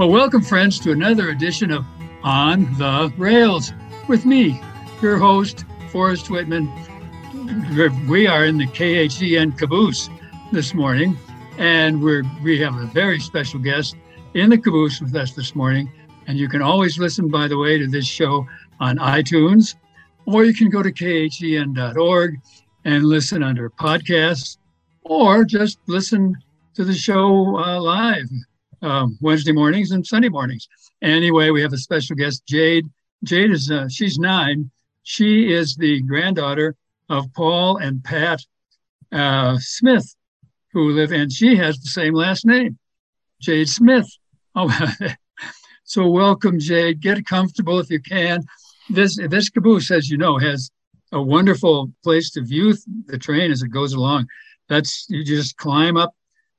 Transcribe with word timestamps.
Well, 0.00 0.08
welcome, 0.08 0.40
friends, 0.40 0.80
to 0.80 0.92
another 0.92 1.28
edition 1.28 1.70
of 1.70 1.84
On 2.22 2.62
the 2.78 3.12
Rails 3.18 3.70
with 4.08 4.24
me, 4.24 4.58
your 5.02 5.18
host, 5.18 5.66
Forrest 5.92 6.30
Whitman. 6.30 6.72
We 8.08 8.26
are 8.26 8.46
in 8.46 8.56
the 8.56 8.66
KHEN 8.66 9.58
caboose 9.58 10.08
this 10.52 10.72
morning, 10.72 11.18
and 11.58 12.02
we're, 12.02 12.22
we 12.42 12.58
have 12.60 12.76
a 12.76 12.86
very 12.86 13.20
special 13.20 13.60
guest 13.60 13.94
in 14.32 14.48
the 14.48 14.56
caboose 14.56 15.02
with 15.02 15.14
us 15.14 15.34
this 15.34 15.54
morning. 15.54 15.92
And 16.26 16.38
you 16.38 16.48
can 16.48 16.62
always 16.62 16.98
listen, 16.98 17.28
by 17.28 17.46
the 17.46 17.58
way, 17.58 17.76
to 17.76 17.86
this 17.86 18.06
show 18.06 18.46
on 18.80 18.96
iTunes, 18.96 19.74
or 20.24 20.46
you 20.46 20.54
can 20.54 20.70
go 20.70 20.82
to 20.82 20.90
khen.org 20.90 22.40
and 22.86 23.04
listen 23.04 23.42
under 23.42 23.68
podcasts, 23.68 24.56
or 25.02 25.44
just 25.44 25.78
listen 25.88 26.38
to 26.72 26.86
the 26.86 26.94
show 26.94 27.58
uh, 27.58 27.78
live 27.78 28.30
um, 28.82 29.18
Wednesday 29.20 29.52
mornings 29.52 29.90
and 29.90 30.06
Sunday 30.06 30.28
mornings. 30.28 30.68
Anyway, 31.02 31.50
we 31.50 31.62
have 31.62 31.72
a 31.72 31.78
special 31.78 32.16
guest, 32.16 32.44
Jade. 32.46 32.86
Jade 33.24 33.50
is 33.50 33.70
uh, 33.70 33.88
she's 33.88 34.18
nine. 34.18 34.70
She 35.02 35.52
is 35.52 35.76
the 35.76 36.00
granddaughter 36.02 36.76
of 37.08 37.32
Paul 37.34 37.78
and 37.78 38.02
Pat 38.02 38.40
uh, 39.12 39.58
Smith, 39.58 40.14
who 40.72 40.90
live, 40.90 41.12
and 41.12 41.32
she 41.32 41.56
has 41.56 41.78
the 41.78 41.88
same 41.88 42.14
last 42.14 42.46
name, 42.46 42.78
Jade 43.40 43.68
Smith. 43.68 44.08
Oh, 44.54 44.70
so 45.84 46.08
welcome, 46.08 46.58
Jade. 46.58 47.00
Get 47.00 47.26
comfortable 47.26 47.78
if 47.80 47.90
you 47.90 48.00
can. 48.00 48.42
This 48.88 49.18
this 49.28 49.50
caboose, 49.50 49.90
as 49.90 50.08
you 50.08 50.16
know, 50.16 50.38
has 50.38 50.70
a 51.12 51.20
wonderful 51.20 51.92
place 52.02 52.30
to 52.32 52.42
view 52.42 52.74
the 53.06 53.18
train 53.18 53.50
as 53.50 53.62
it 53.62 53.68
goes 53.68 53.92
along. 53.92 54.26
That's 54.68 55.06
you 55.08 55.24
just 55.24 55.56
climb 55.56 55.96
up 55.96 56.14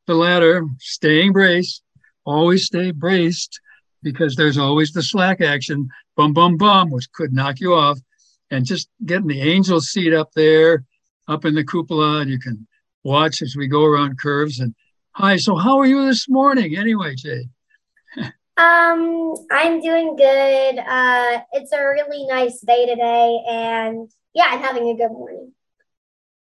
the 0.08 0.16
ladder, 0.16 0.66
staying 0.80 1.32
braced, 1.32 1.84
always 2.26 2.66
stay 2.66 2.92
braced 2.92 3.60
because 4.04 4.36
there's 4.36 4.58
always 4.58 4.92
the 4.92 5.04
slack 5.04 5.42
action, 5.42 5.90
bum, 6.16 6.34
bum, 6.34 6.58
bum, 6.58 6.90
which 6.90 7.12
could 7.12 7.34
knock 7.34 7.60
you 7.60 7.74
off. 7.74 8.00
And 8.50 8.66
just 8.66 8.90
getting 9.06 9.28
the 9.28 9.42
angel 9.42 9.80
seat 9.80 10.14
up 10.14 10.32
there, 10.34 10.84
up 11.28 11.46
in 11.46 11.56
the 11.56 11.64
cupola, 11.64 12.20
and 12.20 12.30
you 12.30 12.40
can 12.40 12.68
watch 13.04 13.42
as 13.42 13.56
we 13.56 13.68
go 13.68 13.86
around 13.86 14.20
curves. 14.20 14.60
And 14.60 14.76
hi, 15.12 15.38
so 15.38 15.56
how 15.56 15.80
are 15.80 15.86
you 15.86 16.06
this 16.06 16.28
morning 16.28 16.76
anyway, 16.76 17.16
Jade? 17.16 17.50
um, 18.58 19.36
I'm 19.52 19.82
doing 19.82 20.16
good. 20.18 20.80
Uh, 20.80 21.42
it's 21.54 21.72
a 21.72 21.82
really 21.82 22.26
nice 22.28 22.60
day 22.60 22.86
today, 22.86 23.40
and 23.48 24.10
yeah, 24.34 24.48
I'm 24.50 24.60
having 24.60 24.90
a 24.90 24.96
good 24.96 25.12
morning. 25.12 25.54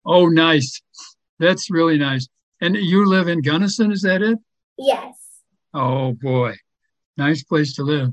Oh, 0.05 0.27
nice. 0.27 0.81
That's 1.39 1.69
really 1.69 1.97
nice. 1.97 2.27
And 2.59 2.75
you 2.75 3.05
live 3.05 3.27
in 3.27 3.41
Gunnison, 3.41 3.91
is 3.91 4.01
that 4.01 4.21
it? 4.21 4.37
Yes. 4.77 5.22
Oh 5.73 6.13
boy, 6.13 6.55
nice 7.17 7.43
place 7.43 7.75
to 7.75 7.83
live. 7.83 8.11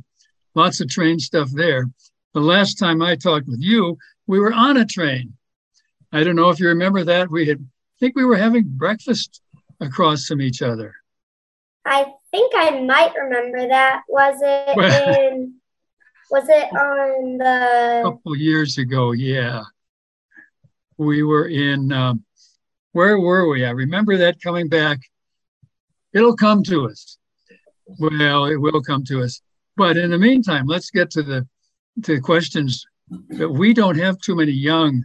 Lots 0.54 0.81
of 0.81 0.88
train 0.88 1.19
stuff 1.19 1.50
there. 1.53 1.87
The 2.32 2.41
last 2.41 2.75
time 2.75 3.03
I 3.03 3.16
talked 3.16 3.48
with 3.48 3.60
you, 3.60 3.98
we 4.26 4.38
were 4.38 4.53
on 4.53 4.76
a 4.76 4.84
train. 4.84 5.34
I 6.12 6.25
don't 6.25 6.37
know 6.37 6.50
if 6.50 6.59
you 6.59 6.69
remember 6.69 7.04
that. 7.04 7.31
We 7.31 7.47
had, 7.47 7.59
I 7.59 7.97
think 7.99 8.16
we 8.16 8.25
were 8.25 8.37
having 8.37 8.65
breakfast 8.66 9.43
across 9.81 10.26
from 10.26 10.41
each 10.41 10.62
other. 10.62 10.94
I 11.84 12.12
think 12.31 12.53
I 12.56 12.81
might 12.81 13.15
remember 13.15 13.69
that. 13.69 14.03
Was 14.09 14.37
it 14.43 14.76
well, 14.76 15.15
in? 15.32 15.54
Was 16.31 16.49
it 16.49 16.72
on 16.72 17.38
the? 17.38 18.00
A 18.00 18.03
couple 18.04 18.37
years 18.37 18.78
ago, 18.78 19.12
yeah. 19.12 19.62
We 20.97 21.22
were 21.22 21.49
in. 21.49 21.93
Um, 21.93 22.25
where 22.93 23.19
were 23.19 23.49
we? 23.49 23.65
I 23.65 23.70
remember 23.70 24.16
that 24.19 24.43
coming 24.43 24.69
back. 24.69 25.00
It'll 26.12 26.37
come 26.37 26.62
to 26.65 26.88
us. 26.88 27.19
Well, 27.99 28.47
it 28.47 28.56
will 28.56 28.83
come 28.83 29.05
to 29.05 29.23
us. 29.23 29.41
But 29.77 29.97
in 29.97 30.11
the 30.11 30.19
meantime, 30.19 30.67
let's 30.67 30.91
get 30.91 31.11
to 31.12 31.23
the 31.23 31.47
to 32.05 32.21
questions 32.21 32.84
that 33.31 33.49
we 33.49 33.75
don't 33.75 33.99
have 33.99 34.21
too 34.21 34.37
many 34.37 34.53
young 34.53 35.05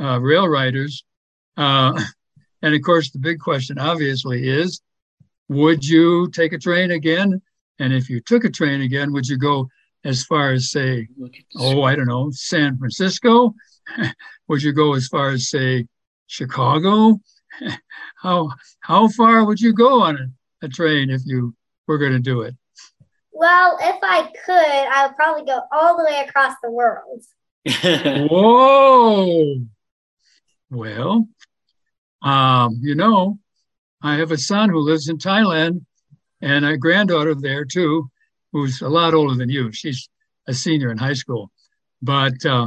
uh, 0.00 0.20
rail 0.20 0.48
riders. 0.48 1.04
Uh, 1.56 2.00
and 2.62 2.74
of 2.74 2.82
course, 2.82 3.10
the 3.10 3.18
big 3.18 3.40
question 3.40 3.78
obviously 3.78 4.48
is 4.48 4.80
would 5.48 5.84
you 5.84 6.30
take 6.30 6.52
a 6.52 6.58
train 6.58 6.90
again? 6.90 7.42
And 7.78 7.92
if 7.92 8.08
you 8.08 8.20
took 8.20 8.44
a 8.44 8.50
train 8.50 8.82
again, 8.82 9.12
would 9.12 9.26
you 9.26 9.36
go 9.36 9.68
as 10.04 10.24
far 10.24 10.52
as, 10.52 10.70
say, 10.70 11.08
oh, 11.58 11.82
I 11.82 11.94
don't 11.94 12.06
know, 12.06 12.30
San 12.32 12.78
Francisco? 12.78 13.54
would 14.48 14.62
you 14.62 14.72
go 14.72 14.94
as 14.94 15.08
far 15.08 15.30
as, 15.30 15.50
say, 15.50 15.86
Chicago? 16.26 17.20
how, 18.22 18.50
how 18.80 19.08
far 19.08 19.44
would 19.44 19.60
you 19.60 19.72
go 19.72 20.02
on 20.02 20.16
a, 20.62 20.66
a 20.66 20.68
train 20.68 21.10
if 21.10 21.22
you 21.26 21.54
we're 21.86 21.98
going 21.98 22.12
to 22.12 22.18
do 22.18 22.42
it? 22.42 22.54
Well, 23.32 23.78
if 23.80 23.96
I 24.02 24.30
could, 24.44 24.54
I 24.54 25.06
would 25.06 25.16
probably 25.16 25.44
go 25.44 25.60
all 25.72 25.96
the 25.96 26.04
way 26.04 26.24
across 26.26 26.54
the 26.62 26.70
world. 26.70 27.22
Whoa. 28.30 29.56
Well, 30.70 31.28
um, 32.22 32.78
you 32.82 32.94
know, 32.94 33.38
I 34.00 34.16
have 34.16 34.32
a 34.32 34.38
son 34.38 34.68
who 34.68 34.80
lives 34.80 35.08
in 35.08 35.18
Thailand 35.18 35.84
and 36.40 36.64
a 36.64 36.76
granddaughter 36.76 37.34
there 37.34 37.64
too, 37.64 38.10
who's 38.52 38.80
a 38.80 38.88
lot 38.88 39.14
older 39.14 39.34
than 39.34 39.48
you. 39.48 39.72
She's 39.72 40.08
a 40.46 40.54
senior 40.54 40.90
in 40.90 40.98
high 40.98 41.12
school. 41.12 41.50
But, 42.00 42.44
uh, 42.44 42.66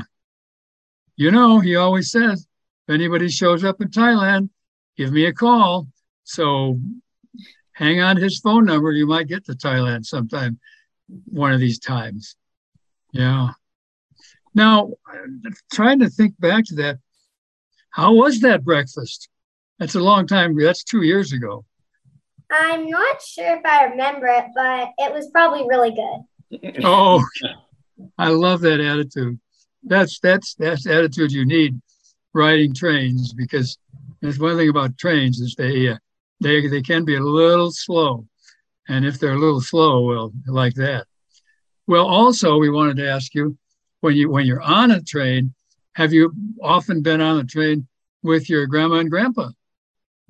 you 1.18 1.32
know, 1.32 1.60
he 1.60 1.76
always 1.76 2.12
says, 2.12 2.48
if 2.88 2.94
anybody 2.94 3.30
shows 3.30 3.64
up 3.64 3.82
in 3.82 3.90
Thailand, 3.90 4.50
give 4.98 5.12
me 5.12 5.26
a 5.26 5.34
call. 5.34 5.88
So 6.24 6.80
hang 7.76 8.00
on 8.00 8.18
his 8.18 8.40
phone 8.40 8.66
number. 8.66 8.92
You 8.92 9.06
might 9.06 9.28
get 9.28 9.46
to 9.46 9.54
Thailand 9.54 10.06
sometime, 10.06 10.60
one 11.26 11.54
of 11.54 11.60
these 11.60 11.78
times. 11.78 12.36
Yeah. 13.12 13.50
Now, 14.54 14.94
trying 15.72 16.00
to 16.00 16.10
think 16.10 16.40
back 16.40 16.66
to 16.66 16.76
that, 16.76 17.00
how 17.90 18.14
was 18.14 18.40
that 18.42 18.64
breakfast? 18.64 19.30
That's 19.78 19.96
a 19.96 20.00
long 20.00 20.26
time. 20.26 20.58
That's 20.58 20.84
two 20.84 21.02
years 21.02 21.34
ago. 21.34 21.66
I'm 22.50 22.90
not 22.90 23.22
sure 23.22 23.58
if 23.58 23.66
I 23.66 23.86
remember 23.86 24.28
it, 24.28 24.46
but 24.56 24.90
it 24.98 25.14
was 25.14 25.30
probably 25.32 25.68
really 25.68 25.92
good. 25.92 26.82
oh, 26.86 27.24
I 28.18 28.30
love 28.30 28.62
that 28.62 28.80
attitude. 28.80 29.40
That's 29.84 30.20
that's 30.20 30.56
that's 30.56 30.88
attitude 30.88 31.32
you 31.32 31.46
need 31.46 31.82
riding 32.34 32.74
trains 32.74 33.34
because 33.34 33.78
there's 34.22 34.40
one 34.40 34.58
thing 34.58 34.70
about 34.70 34.98
trains 34.98 35.40
is 35.40 35.56
they 35.56 35.90
uh, 35.90 35.98
they 36.42 36.68
they 36.68 36.82
can 36.82 37.06
be 37.06 37.16
a 37.16 37.22
little 37.22 37.72
slow, 37.72 38.26
and 38.88 39.06
if 39.06 39.20
they're 39.20 39.34
a 39.34 39.40
little 39.40 39.62
slow, 39.62 40.02
well, 40.02 40.34
like 40.48 40.76
that. 40.76 41.08
Well, 41.88 42.08
also 42.08 42.58
we 42.58 42.70
wanted 42.70 42.98
to 42.98 43.10
ask 43.10 43.34
you 43.36 43.58
when 44.02 44.16
you 44.16 44.30
when 44.30 44.46
you're 44.46 44.62
on 44.62 44.92
a 44.92 45.02
train, 45.02 45.54
have 45.94 46.14
you 46.14 46.34
often 46.62 47.02
been 47.02 47.22
on 47.22 47.40
a 47.40 47.44
train 47.44 47.88
with 48.24 48.50
your 48.50 48.66
grandma 48.68 48.96
and 48.96 49.10
grandpa? 49.10 49.50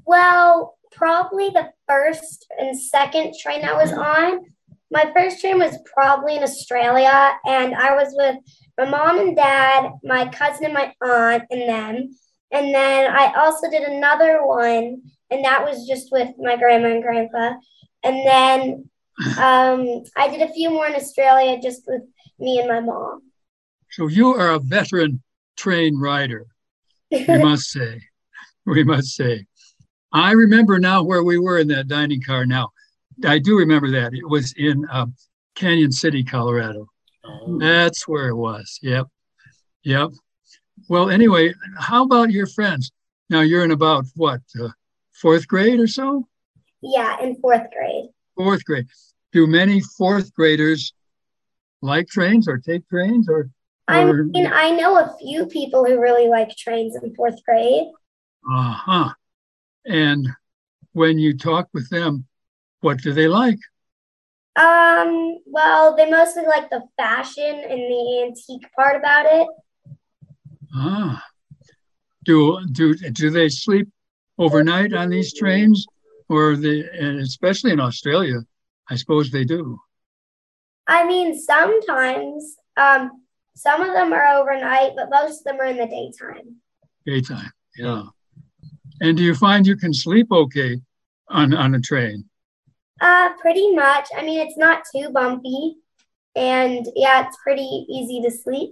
Well, 0.06 0.78
probably 0.92 1.50
the 1.50 1.72
first 1.88 2.46
and 2.60 2.80
second 2.80 3.34
train 3.42 3.64
I 3.64 3.74
was 3.74 3.92
on. 3.92 4.46
My 4.92 5.12
first 5.16 5.42
train 5.42 5.60
was 5.60 5.78
probably 5.94 6.38
in 6.38 6.44
Australia, 6.44 7.32
and 7.46 7.74
I 7.74 7.96
was 7.96 8.14
with 8.16 8.38
my 8.78 8.86
mom 8.86 9.20
and 9.20 9.36
dad, 9.36 9.92
my 10.04 10.28
cousin 10.28 10.66
and 10.66 10.74
my 10.74 10.94
aunt, 11.02 11.44
and 11.50 11.70
them. 11.70 12.10
And 12.52 12.74
then 12.74 13.12
I 13.12 13.34
also 13.36 13.70
did 13.70 13.84
another 13.84 14.46
one, 14.46 15.02
and 15.32 15.44
that 15.46 15.64
was 15.64 15.88
just 15.88 16.12
with 16.12 16.30
my 16.38 16.56
grandma 16.56 16.90
and 16.90 17.04
grandpa. 17.04 17.54
And 18.04 18.28
then 18.28 18.90
um, 19.38 20.04
I 20.16 20.28
did 20.30 20.42
a 20.42 20.54
few 20.54 20.70
more 20.70 20.88
in 20.88 20.96
Australia 20.96 21.60
just 21.62 21.84
with 21.88 22.04
me 22.40 22.60
and 22.60 22.68
my 22.68 22.80
mom. 22.80 23.22
So 23.92 24.08
you 24.08 24.34
are 24.34 24.52
a 24.52 24.60
veteran 24.60 25.22
train 25.56 25.98
rider, 25.98 26.46
we 27.12 27.26
must 27.44 27.70
say. 27.70 28.02
We 28.66 28.84
must 28.84 29.16
say. 29.16 29.46
I 30.12 30.32
remember 30.32 30.80
now 30.80 31.04
where 31.04 31.24
we 31.24 31.38
were 31.38 31.60
in 31.60 31.68
that 31.70 31.88
dining 31.88 32.22
car 32.22 32.46
now. 32.46 32.72
I 33.26 33.40
do 33.40 33.58
remember 33.58 33.92
that. 33.92 34.14
It 34.14 34.28
was 34.28 34.54
in 34.58 34.86
um, 34.92 35.14
Cañon 35.56 35.94
City, 35.94 36.24
Colorado. 36.24 36.88
Oh. 37.24 37.58
That's 37.60 38.08
where 38.08 38.30
it 38.30 38.36
was. 38.36 38.80
Yep. 38.82 39.08
Yep. 39.84 40.12
Well, 40.90 41.10
anyway, 41.10 41.54
how 41.80 42.04
about 42.04 42.32
your 42.32 42.48
friends? 42.48 42.92
Now 43.30 43.42
you're 43.42 43.64
in 43.64 43.72
about 43.72 44.06
what, 44.16 44.42
uh, 44.62 44.70
fourth 45.22 45.48
grade 45.48 45.80
or 45.80 45.88
so? 45.88 46.28
Yeah, 46.82 47.22
in 47.22 47.36
fourth 47.36 47.68
grade. 47.76 48.10
Fourth 48.36 48.64
grade. 48.66 48.88
Do 49.32 49.48
many 49.48 49.82
fourth 49.82 50.34
graders 50.34 50.94
like 51.82 52.08
trains 52.08 52.48
or 52.48 52.58
take 52.58 52.88
trains 52.88 53.28
or? 53.30 53.40
or... 53.40 53.50
I 53.88 54.12
mean, 54.12 54.48
I 54.48 54.72
know 54.72 54.98
a 54.98 55.16
few 55.20 55.48
people 55.48 55.86
who 55.86 56.00
really 56.00 56.28
like 56.28 56.56
trains 56.56 56.96
in 56.96 57.16
fourth 57.16 57.44
grade. 57.44 57.88
Uh 58.50 58.72
huh. 58.72 59.14
And 59.86 60.28
when 60.94 61.18
you 61.20 61.38
talk 61.38 61.70
with 61.74 61.90
them, 61.90 62.26
what 62.82 63.02
do 63.02 63.14
they 63.14 63.28
like? 63.28 63.60
Um, 64.56 65.40
well, 65.46 65.96
they 65.96 66.10
mostly 66.10 66.46
like 66.46 66.70
the 66.70 66.84
fashion 66.98 67.44
and 67.44 67.80
the 67.80 68.24
antique 68.26 68.68
part 68.76 68.96
about 68.96 69.26
it. 69.26 69.48
Ah. 70.74 71.24
Do 72.24 72.66
do 72.72 72.96
do 72.96 73.30
they 73.30 73.50
sleep 73.50 73.90
overnight 74.38 74.94
on 74.94 75.10
these 75.10 75.34
trains? 75.34 75.86
Or 76.28 76.56
the 76.56 76.82
especially 77.22 77.72
in 77.72 77.80
Australia, 77.80 78.38
I 78.90 78.96
suppose 78.96 79.30
they 79.30 79.44
do. 79.44 79.80
I 80.88 81.06
mean, 81.06 81.40
sometimes 81.40 82.56
um, 82.78 83.12
some 83.56 83.82
of 83.82 83.94
them 83.94 84.12
are 84.12 84.40
overnight, 84.40 84.94
but 84.96 85.12
most 85.12 85.40
of 85.40 85.44
them 85.44 85.60
are 85.60 85.66
in 85.66 85.78
the 85.78 85.86
daytime. 85.86 86.56
Daytime, 87.06 87.52
yeah. 87.78 88.04
And 89.02 89.16
do 89.16 89.24
you 89.24 89.36
find 89.36 89.68
you 89.68 89.78
can 89.78 89.94
sleep 89.94 90.28
okay 90.32 90.82
on, 91.28 91.54
on 91.54 91.76
a 91.76 91.80
train? 91.80 92.26
Uh, 93.00 93.34
pretty 93.40 93.76
much. 93.76 94.08
I 94.18 94.24
mean, 94.24 94.40
it's 94.40 94.58
not 94.58 94.84
too 94.96 95.10
bumpy, 95.10 95.76
and 96.36 96.88
yeah, 96.96 97.28
it's 97.28 97.38
pretty 97.44 97.86
easy 97.88 98.22
to 98.24 98.32
sleep. 98.32 98.72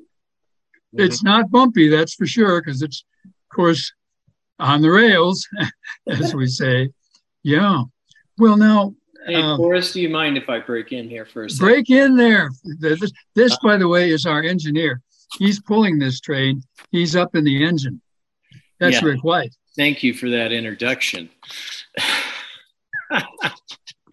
It's 0.94 1.24
not 1.24 1.52
bumpy, 1.52 1.88
that's 1.88 2.16
for 2.16 2.26
sure, 2.26 2.62
because 2.62 2.82
it's, 2.82 3.06
of 3.26 3.56
course, 3.56 3.94
on 4.60 4.82
the 4.82 4.92
rails, 4.92 5.48
as 6.08 6.34
we 6.36 6.48
say. 6.48 6.90
Yeah. 7.44 7.84
Well, 8.38 8.58
now, 8.58 8.96
Hey, 9.26 9.36
um, 9.36 9.58
Forrest, 9.58 9.94
do 9.94 10.02
you 10.02 10.10
mind 10.10 10.38
if 10.38 10.50
I 10.50 10.60
break 10.60 10.92
in 10.92 11.08
here 11.08 11.26
for 11.26 11.46
a 11.46 11.50
second? 11.50 11.66
Break 11.66 11.90
in 11.90 12.18
there. 12.18 12.50
This, 12.80 13.12
this, 13.36 13.58
by 13.64 13.78
the 13.78 13.88
way, 13.88 14.10
is 14.10 14.26
our 14.26 14.44
engineer. 14.44 15.02
He's 15.40 15.62
pulling 15.62 15.98
this 15.98 16.20
train. 16.20 16.62
He's 16.92 17.16
up 17.16 17.36
in 17.36 17.46
the 17.46 17.64
engine. 17.64 18.02
That's 18.80 19.02
yeah. 19.02 19.10
Rick 19.10 19.24
White. 19.24 19.56
Thank 19.76 20.04
you 20.04 20.14
for 20.14 20.30
that 20.30 20.52
introduction. 20.52 21.30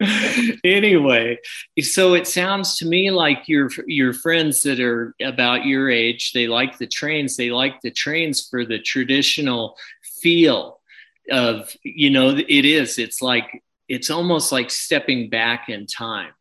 anyway, 0.63 1.37
so 1.81 2.13
it 2.15 2.25
sounds 2.25 2.77
to 2.77 2.85
me 2.87 3.11
like 3.11 3.47
your 3.47 3.69
your 3.85 4.13
friends 4.13 4.61
that 4.63 4.79
are 4.79 5.13
about 5.21 5.65
your 5.65 5.89
age, 5.89 6.31
they 6.31 6.47
like 6.47 6.77
the 6.77 6.87
trains. 6.87 7.35
They 7.35 7.51
like 7.51 7.81
the 7.81 7.91
trains 7.91 8.47
for 8.47 8.65
the 8.65 8.79
traditional 8.79 9.75
feel 10.21 10.79
of 11.29 11.75
you 11.83 12.09
know 12.09 12.29
it 12.29 12.65
is. 12.65 12.97
It's 12.97 13.21
like 13.21 13.63
it's 13.87 14.09
almost 14.09 14.51
like 14.51 14.69
stepping 14.69 15.29
back 15.29 15.69
in 15.69 15.87
time. 15.87 16.31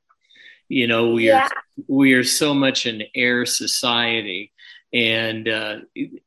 You 0.69 0.87
know, 0.87 1.11
we 1.13 1.29
yeah. 1.29 1.47
are 1.47 1.51
we 1.89 2.13
are 2.15 2.25
so 2.25 2.55
much 2.55 2.87
an 2.87 3.03
air 3.15 3.45
society 3.47 4.53
and 4.93 5.49
uh, 5.49 5.77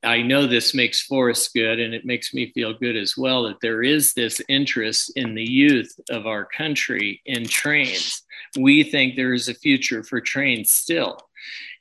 I 0.03 0.21
know 0.21 0.47
this 0.47 0.73
makes 0.73 1.01
Forrest 1.01 1.53
good, 1.53 1.79
and 1.79 1.93
it 1.93 2.05
makes 2.05 2.33
me 2.33 2.51
feel 2.53 2.73
good 2.73 2.95
as 2.95 3.17
well 3.17 3.43
that 3.43 3.59
there 3.61 3.83
is 3.83 4.13
this 4.13 4.41
interest 4.47 5.11
in 5.17 5.35
the 5.35 5.43
youth 5.43 5.93
of 6.09 6.25
our 6.27 6.45
country 6.45 7.21
in 7.25 7.45
trains. 7.45 8.21
We 8.57 8.83
think 8.83 9.15
there 9.15 9.33
is 9.33 9.49
a 9.49 9.53
future 9.53 10.01
for 10.01 10.21
trains 10.21 10.71
still. 10.71 11.17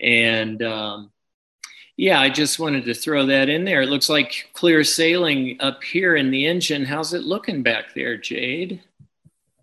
And 0.00 0.60
um, 0.62 1.12
yeah, 1.96 2.20
I 2.20 2.30
just 2.30 2.58
wanted 2.58 2.84
to 2.86 2.94
throw 2.94 3.26
that 3.26 3.48
in 3.48 3.64
there. 3.64 3.82
It 3.82 3.88
looks 3.88 4.08
like 4.08 4.50
clear 4.54 4.82
sailing 4.82 5.56
up 5.60 5.82
here 5.82 6.16
in 6.16 6.30
the 6.30 6.46
engine. 6.46 6.84
How's 6.84 7.12
it 7.12 7.22
looking 7.22 7.62
back 7.62 7.94
there, 7.94 8.16
Jade? 8.16 8.82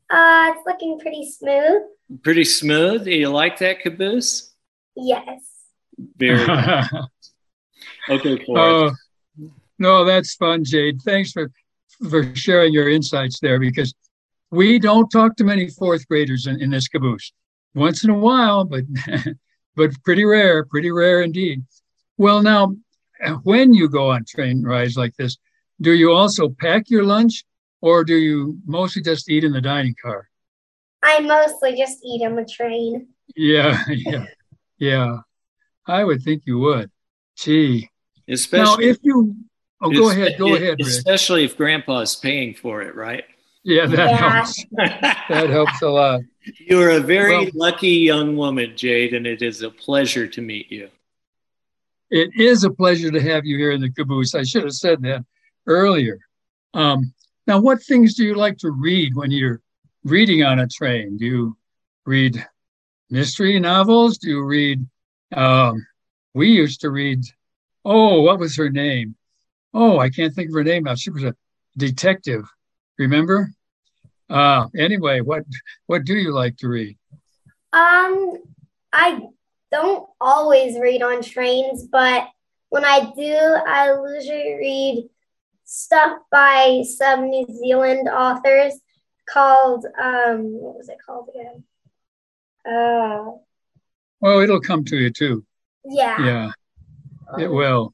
Uh, 0.10 0.52
it's 0.54 0.66
looking 0.66 1.00
pretty 1.00 1.30
smooth. 1.30 1.84
Pretty 2.24 2.46
smooth. 2.46 3.06
Do 3.06 3.12
you 3.12 3.30
like 3.30 3.60
that 3.60 3.82
caboose? 3.82 4.52
Yes. 4.96 5.42
Very 6.18 6.42
okay. 8.10 8.46
Uh, 8.56 8.92
no, 9.78 10.06
that's 10.06 10.36
fun, 10.36 10.64
Jade. 10.64 11.02
Thanks 11.04 11.32
for 11.32 11.52
for 12.10 12.34
sharing 12.36 12.72
your 12.72 12.90
insights 12.90 13.40
there 13.40 13.60
because 13.60 13.94
we 14.52 14.80
don't 14.80 15.10
talk 15.10 15.36
to 15.36 15.44
many 15.44 15.70
fourth 15.70 16.08
graders 16.08 16.48
in, 16.48 16.62
in 16.62 16.70
this 16.70 16.88
caboose. 16.88 17.34
Once 17.76 18.04
in 18.04 18.10
a 18.10 18.18
while, 18.18 18.64
but 18.64 18.84
but 19.76 19.92
pretty 20.04 20.26
rare, 20.26 20.66
pretty 20.66 20.92
rare 20.92 21.22
indeed. 21.22 21.64
Well, 22.20 22.42
now, 22.42 22.76
when 23.44 23.74
you 23.74 23.88
go 23.88 24.12
on 24.12 24.26
train 24.26 24.62
rides 24.62 24.98
like 24.98 25.16
this, 25.16 25.38
do 25.80 25.94
you 25.94 26.12
also 26.12 26.50
pack 26.50 26.90
your 26.90 27.06
lunch, 27.06 27.46
or 27.80 28.04
do 28.04 28.18
you 28.18 28.60
mostly 28.66 29.02
just 29.02 29.30
eat 29.30 29.46
in 29.46 29.54
the 29.54 29.62
dining 29.62 29.96
car? 30.02 30.28
I 31.02 31.22
mostly 31.22 31.78
just 31.78 32.00
eat 32.04 32.26
on 32.26 32.36
the 32.36 32.44
train. 32.44 33.08
Yeah, 33.38 33.82
yeah, 33.88 34.26
yeah. 34.78 35.20
I 35.88 36.04
would 36.04 36.22
think 36.22 36.44
you 36.46 36.60
would. 36.60 36.92
Gee. 37.38 37.90
Especially 38.28 38.88
now, 38.88 38.92
if 38.92 38.98
you 39.02 39.34
oh, 39.82 39.90
go 39.90 40.10
ahead, 40.10 40.36
go 40.38 40.56
it, 40.56 40.62
ahead. 40.62 40.76
Rick. 40.80 40.88
Especially 40.88 41.46
if 41.46 41.56
Grandpa 41.56 42.02
is 42.02 42.18
paying 42.18 42.54
for 42.54 42.82
it, 42.82 42.96
right? 42.96 43.24
Yeah, 43.64 43.86
that 43.86 44.10
yeah. 44.10 44.18
helps. 44.18 44.66
that 44.74 45.50
helps 45.50 45.82
a 45.82 45.88
lot. 45.88 46.20
You're 46.68 46.90
a 46.90 47.00
very 47.00 47.46
well, 47.46 47.52
lucky 47.54 47.92
young 47.92 48.36
woman, 48.36 48.76
Jade, 48.76 49.14
and 49.14 49.26
it 49.26 49.42
is 49.42 49.62
a 49.62 49.70
pleasure 49.70 50.28
to 50.28 50.42
meet 50.42 50.70
you. 50.70 50.90
It 52.12 52.32
is 52.36 52.64
a 52.64 52.72
pleasure 52.72 53.12
to 53.12 53.22
have 53.22 53.46
you 53.46 53.58
here 53.58 53.72
in 53.72 53.82
the 53.82 53.92
caboose. 53.92 54.36
I 54.36 54.44
should 54.44 54.64
have 54.64 54.74
said 54.74 55.02
that 55.04 55.26
earlier. 55.68 56.20
Um, 56.74 57.14
now, 57.48 57.60
what 57.60 57.84
things 57.84 58.16
do 58.16 58.24
you 58.24 58.36
like 58.36 58.58
to 58.60 58.72
read 58.72 59.16
when 59.16 59.32
you're 59.32 59.62
reading 60.04 60.44
on 60.44 60.60
a 60.60 60.68
train? 60.68 61.18
Do 61.18 61.26
you 61.26 61.58
read 62.06 62.46
mystery 63.10 63.60
novels? 63.60 64.18
Do 64.18 64.30
you 64.30 64.44
read 64.44 64.86
um, 65.36 65.86
we 66.34 66.50
used 66.50 66.82
to 66.82 66.90
read, 66.90 67.24
oh, 67.86 68.22
what 68.22 68.40
was 68.40 68.56
her 68.58 68.70
name? 68.70 69.16
Oh, 69.74 70.00
I 70.00 70.10
can't 70.10 70.34
think 70.34 70.50
of 70.50 70.56
her 70.56 70.64
name 70.64 70.84
now. 70.84 70.96
She 70.96 71.12
was 71.12 71.24
a 71.24 71.36
detective. 71.78 72.46
Remember? 72.98 73.50
Uh, 74.30 74.68
anyway, 74.78 75.22
what 75.22 75.44
what 75.88 76.06
do 76.06 76.16
you 76.16 76.34
like 76.34 76.58
to 76.58 76.68
read? 76.68 76.98
Um, 77.74 78.38
I 78.92 79.22
don't 79.72 80.08
always 80.20 80.80
read 80.80 81.02
on 81.02 81.22
trains, 81.22 81.84
but 81.84 82.28
when 82.70 82.86
I 82.86 83.12
do, 83.16 83.36
I 83.68 83.96
usually 84.16 84.56
read 84.56 85.10
stuff 85.66 86.20
by 86.32 86.84
some 86.98 87.30
New 87.30 87.46
Zealand 87.48 88.08
authors 88.10 88.74
called 89.32 89.86
um, 90.02 90.54
what 90.54 90.78
was 90.78 90.90
it 90.90 90.98
called 91.06 91.30
again? 91.30 91.64
Uh, 92.66 93.32
well, 94.20 94.40
it'll 94.40 94.60
come 94.60 94.84
to 94.86 94.98
you 94.98 95.10
too. 95.12 95.46
Yeah. 95.86 96.26
Yeah, 96.26 96.52
it 97.40 97.48
will. 97.48 97.94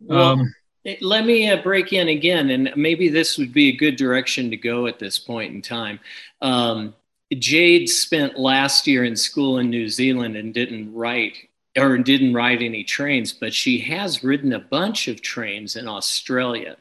Well, 0.00 0.22
um, 0.22 0.54
let 1.02 1.26
me 1.26 1.50
uh, 1.50 1.62
break 1.62 1.92
in 1.92 2.08
again, 2.08 2.50
and 2.50 2.72
maybe 2.76 3.08
this 3.08 3.36
would 3.36 3.52
be 3.52 3.68
a 3.68 3.76
good 3.76 3.96
direction 3.96 4.50
to 4.50 4.56
go 4.56 4.86
at 4.86 4.98
this 4.98 5.18
point 5.18 5.54
in 5.54 5.60
time. 5.60 6.00
Um, 6.40 6.94
Jade 7.32 7.88
spent 7.88 8.38
last 8.38 8.86
year 8.86 9.04
in 9.04 9.16
school 9.16 9.58
in 9.58 9.70
New 9.70 9.88
Zealand 9.88 10.36
and 10.36 10.52
didn't 10.52 10.92
write 10.92 11.36
or 11.78 11.98
didn't 11.98 12.34
ride 12.34 12.62
any 12.62 12.82
trains, 12.82 13.32
but 13.32 13.54
she 13.54 13.78
has 13.78 14.24
ridden 14.24 14.52
a 14.52 14.58
bunch 14.58 15.06
of 15.06 15.22
trains 15.22 15.76
in 15.76 15.86
Australia. 15.86 16.76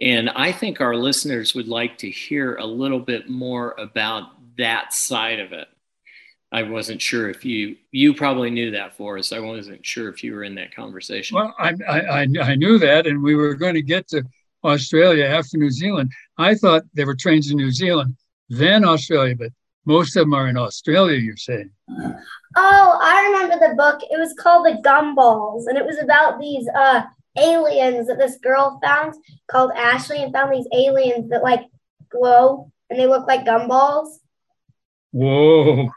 And 0.00 0.30
I 0.30 0.52
think 0.52 0.80
our 0.80 0.94
listeners 0.94 1.54
would 1.54 1.68
like 1.68 1.98
to 1.98 2.10
hear 2.10 2.56
a 2.56 2.66
little 2.66 3.00
bit 3.00 3.28
more 3.28 3.74
about 3.78 4.30
that 4.58 4.92
side 4.92 5.40
of 5.40 5.52
it. 5.52 5.68
I 6.50 6.62
wasn't 6.62 7.02
sure 7.02 7.28
if 7.28 7.44
you 7.44 7.76
you 7.90 8.14
probably 8.14 8.50
knew 8.50 8.70
that 8.70 8.96
for 8.96 9.18
us. 9.18 9.32
I 9.32 9.38
wasn't 9.40 9.84
sure 9.84 10.08
if 10.08 10.24
you 10.24 10.34
were 10.34 10.44
in 10.44 10.54
that 10.54 10.74
conversation. 10.74 11.34
Well, 11.34 11.54
I 11.58 11.74
I, 11.86 12.26
I 12.40 12.54
knew 12.54 12.78
that, 12.78 13.06
and 13.06 13.22
we 13.22 13.34
were 13.34 13.54
going 13.54 13.74
to 13.74 13.82
get 13.82 14.08
to 14.08 14.24
Australia 14.64 15.24
after 15.26 15.58
New 15.58 15.70
Zealand. 15.70 16.10
I 16.38 16.54
thought 16.54 16.84
there 16.94 17.06
were 17.06 17.14
trains 17.14 17.50
in 17.50 17.56
New 17.58 17.70
Zealand, 17.70 18.16
then 18.48 18.84
Australia, 18.84 19.36
but 19.36 19.50
most 19.88 20.14
of 20.16 20.20
them 20.20 20.34
are 20.34 20.48
in 20.48 20.58
Australia, 20.58 21.16
you're 21.16 21.36
saying. 21.36 21.70
Oh, 22.56 22.98
I 23.02 23.24
remember 23.26 23.68
the 23.68 23.74
book. 23.74 24.00
It 24.10 24.18
was 24.18 24.34
called 24.38 24.66
The 24.66 24.82
Gumballs, 24.86 25.64
and 25.66 25.78
it 25.78 25.84
was 25.84 25.98
about 25.98 26.38
these 26.38 26.68
uh, 26.74 27.02
aliens 27.38 28.06
that 28.08 28.18
this 28.18 28.36
girl 28.36 28.78
found 28.84 29.14
called 29.50 29.72
Ashley 29.74 30.22
and 30.22 30.32
found 30.32 30.52
these 30.52 30.68
aliens 30.74 31.30
that 31.30 31.42
like 31.42 31.62
glow 32.10 32.70
and 32.90 33.00
they 33.00 33.06
look 33.06 33.26
like 33.26 33.46
gumballs. 33.46 34.18
Whoa. 35.10 35.88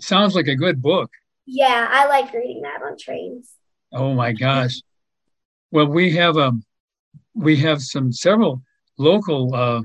Sounds 0.00 0.34
like 0.34 0.48
a 0.48 0.56
good 0.56 0.82
book. 0.82 1.10
Yeah, 1.46 1.88
I 1.90 2.08
like 2.08 2.32
reading 2.32 2.62
that 2.62 2.82
on 2.82 2.96
trains. 2.98 3.52
Oh 3.92 4.14
my 4.14 4.32
gosh. 4.32 4.80
Well, 5.70 5.86
we 5.86 6.12
have 6.16 6.36
um 6.36 6.64
we 7.34 7.56
have 7.58 7.82
some 7.82 8.12
several 8.12 8.62
local 8.98 9.54
uh, 9.54 9.82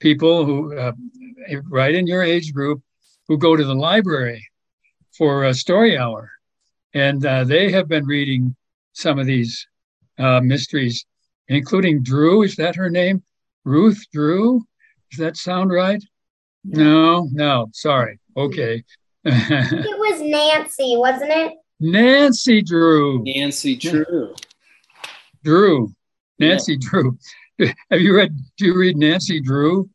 people 0.00 0.44
who 0.46 0.76
uh, 0.76 0.92
right 1.68 1.94
in 1.94 2.06
your 2.06 2.22
age 2.22 2.52
group 2.52 2.82
who 3.28 3.38
go 3.38 3.56
to 3.56 3.64
the 3.64 3.74
library 3.74 4.46
for 5.16 5.44
a 5.44 5.54
story 5.54 5.96
hour, 5.96 6.30
and 6.94 7.24
uh, 7.24 7.44
they 7.44 7.70
have 7.70 7.88
been 7.88 8.06
reading 8.06 8.54
some 8.92 9.18
of 9.18 9.26
these 9.26 9.66
uh, 10.18 10.40
mysteries, 10.40 11.06
including 11.48 12.02
Drew. 12.02 12.42
Is 12.42 12.56
that 12.56 12.76
her 12.76 12.90
name? 12.90 13.22
Ruth 13.64 14.04
Drew. 14.12 14.62
Does 15.10 15.18
that 15.18 15.36
sound 15.36 15.70
right? 15.70 16.02
No, 16.64 17.28
no. 17.32 17.68
Sorry. 17.72 18.18
Okay. 18.36 18.84
it 19.24 19.98
was 19.98 20.20
Nancy, 20.20 20.96
wasn't 20.96 21.30
it? 21.30 21.52
Nancy 21.80 22.62
Drew. 22.62 23.22
Nancy 23.24 23.76
Drew. 23.76 24.34
Drew. 25.42 25.92
Nancy 26.38 26.72
yeah. 26.72 26.88
Drew. 26.88 27.18
Have 27.90 28.00
you 28.00 28.16
read? 28.16 28.36
Do 28.56 28.66
you 28.66 28.76
read 28.76 28.96
Nancy 28.96 29.40
Drew? 29.40 29.88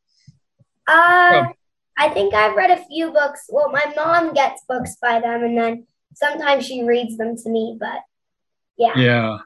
Uh, 0.88 1.46
oh. 1.48 1.54
I 1.98 2.10
think 2.10 2.34
I've 2.34 2.56
read 2.56 2.72
a 2.72 2.86
few 2.86 3.12
books. 3.12 3.46
Well, 3.50 3.72
my 3.72 3.94
mom 3.96 4.34
gets 4.34 4.64
books 4.68 4.98
by 5.02 5.20
them, 5.20 5.44
and 5.44 5.58
then 5.58 5.88
sometimes 6.14 6.66
she 6.66 6.84
reads 6.84 7.18
them 7.18 7.36
to 7.38 7.50
me. 7.50 7.78
But 7.80 8.00
yeah. 8.78 8.98
Yeah. 8.98 9.38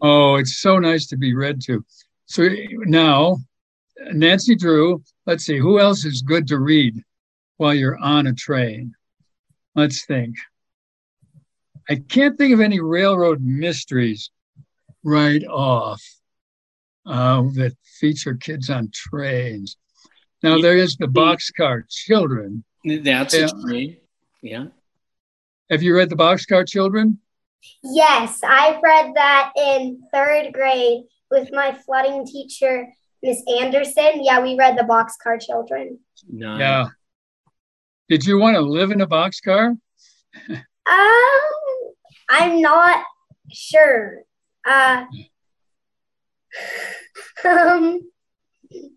Oh, 0.00 0.36
it's 0.36 0.58
so 0.58 0.78
nice 0.78 1.06
to 1.08 1.16
be 1.16 1.34
read 1.34 1.60
to. 1.62 1.84
So 2.26 2.48
now, 2.84 3.38
Nancy 4.12 4.54
Drew. 4.54 5.02
Let's 5.26 5.44
see 5.44 5.58
who 5.58 5.78
else 5.78 6.04
is 6.04 6.22
good 6.22 6.46
to 6.48 6.58
read 6.58 7.02
while 7.56 7.74
you're 7.74 7.98
on 7.98 8.26
a 8.26 8.34
train. 8.34 8.94
Let's 9.74 10.04
think. 10.04 10.36
I 11.88 11.96
can't 11.96 12.36
think 12.38 12.54
of 12.54 12.60
any 12.60 12.80
railroad 12.80 13.42
mysteries 13.42 14.30
right 15.02 15.44
off 15.44 16.02
uh, 17.06 17.42
that 17.54 17.76
feature 18.00 18.34
kids 18.34 18.70
on 18.70 18.90
trains. 18.92 19.76
Now 20.44 20.60
there 20.60 20.76
is 20.76 20.96
the 20.96 21.06
Boxcar 21.06 21.88
Children. 21.88 22.64
That's 22.84 23.32
a 23.32 23.48
train. 23.48 23.96
Yeah. 24.42 24.66
Have 25.70 25.82
you 25.82 25.96
read 25.96 26.10
the 26.10 26.16
Boxcar 26.16 26.68
Children? 26.68 27.18
Yes, 27.82 28.40
I 28.44 28.78
read 28.82 29.12
that 29.14 29.52
in 29.56 30.02
third 30.12 30.52
grade 30.52 31.04
with 31.30 31.48
my 31.50 31.72
flooding 31.72 32.26
teacher, 32.26 32.86
Miss 33.22 33.42
Anderson. 33.58 34.22
Yeah, 34.22 34.42
we 34.42 34.54
read 34.54 34.76
the 34.76 34.82
Boxcar 34.82 35.40
Children. 35.40 35.98
Nice. 36.28 36.60
Yeah. 36.60 36.88
Did 38.10 38.26
you 38.26 38.38
want 38.38 38.56
to 38.56 38.60
live 38.60 38.90
in 38.90 39.00
a 39.00 39.06
boxcar? 39.06 39.78
um, 40.50 40.60
I'm 42.28 42.60
not 42.60 43.02
sure. 43.50 44.24
Uh, 44.66 45.06
um, 47.46 48.00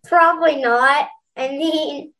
probably 0.03 0.57
not. 0.57 1.07
I 1.37 1.49
mean, 1.49 2.13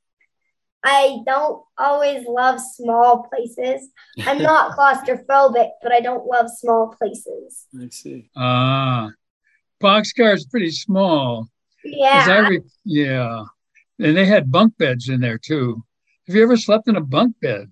I 0.84 1.20
don't 1.26 1.64
always 1.78 2.26
love 2.28 2.60
small 2.62 3.24
places. 3.24 3.90
I'm 4.26 4.42
not 4.42 4.72
claustrophobic, 4.78 5.70
but 5.82 5.92
I 5.92 6.00
don't 6.00 6.26
love 6.26 6.50
small 6.50 6.96
places. 6.98 7.66
I 7.78 7.90
see. 7.90 8.30
Ah, 8.36 9.08
uh, 9.08 9.10
boxcar 9.82 10.34
is 10.34 10.46
pretty 10.46 10.72
small. 10.72 11.50
Yeah. 11.84 12.48
Re- 12.48 12.62
yeah. 12.86 13.44
And 14.00 14.16
they 14.16 14.26
had 14.26 14.52
bunk 14.52 14.78
beds 14.78 15.10
in 15.10 15.20
there 15.20 15.40
too. 15.40 15.84
Have 16.28 16.36
you 16.36 16.44
ever 16.44 16.58
slept 16.58 16.88
in 16.88 16.96
a 16.96 17.02
bunk 17.02 17.40
bed? 17.42 17.72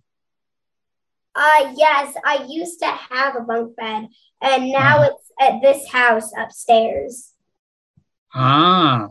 Uh 1.36 1.74
yes, 1.76 2.16
I 2.26 2.46
used 2.50 2.80
to 2.80 2.88
have 2.88 3.36
a 3.36 3.42
bunk 3.42 3.76
bed 3.76 4.08
and 4.42 4.72
now 4.72 5.00
uh-huh. 5.00 5.12
it's 5.12 5.32
at 5.40 5.62
this 5.62 5.88
house 5.92 6.32
upstairs. 6.38 7.34
Ah. 8.34 9.10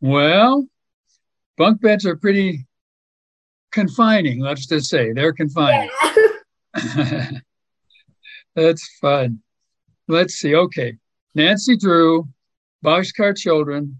Well, 0.00 0.66
bunk 1.56 1.80
beds 1.80 2.06
are 2.06 2.16
pretty 2.16 2.66
confining, 3.72 4.40
let's 4.40 4.66
just 4.66 4.88
say. 4.88 5.12
They're 5.12 5.32
confining. 5.32 5.90
Yeah. 6.74 7.30
That's 8.54 8.88
fun. 9.00 9.40
Let's 10.08 10.34
see. 10.34 10.54
Okay. 10.54 10.96
Nancy 11.34 11.76
Drew, 11.76 12.28
Boxcar 12.84 13.36
Children. 13.36 13.98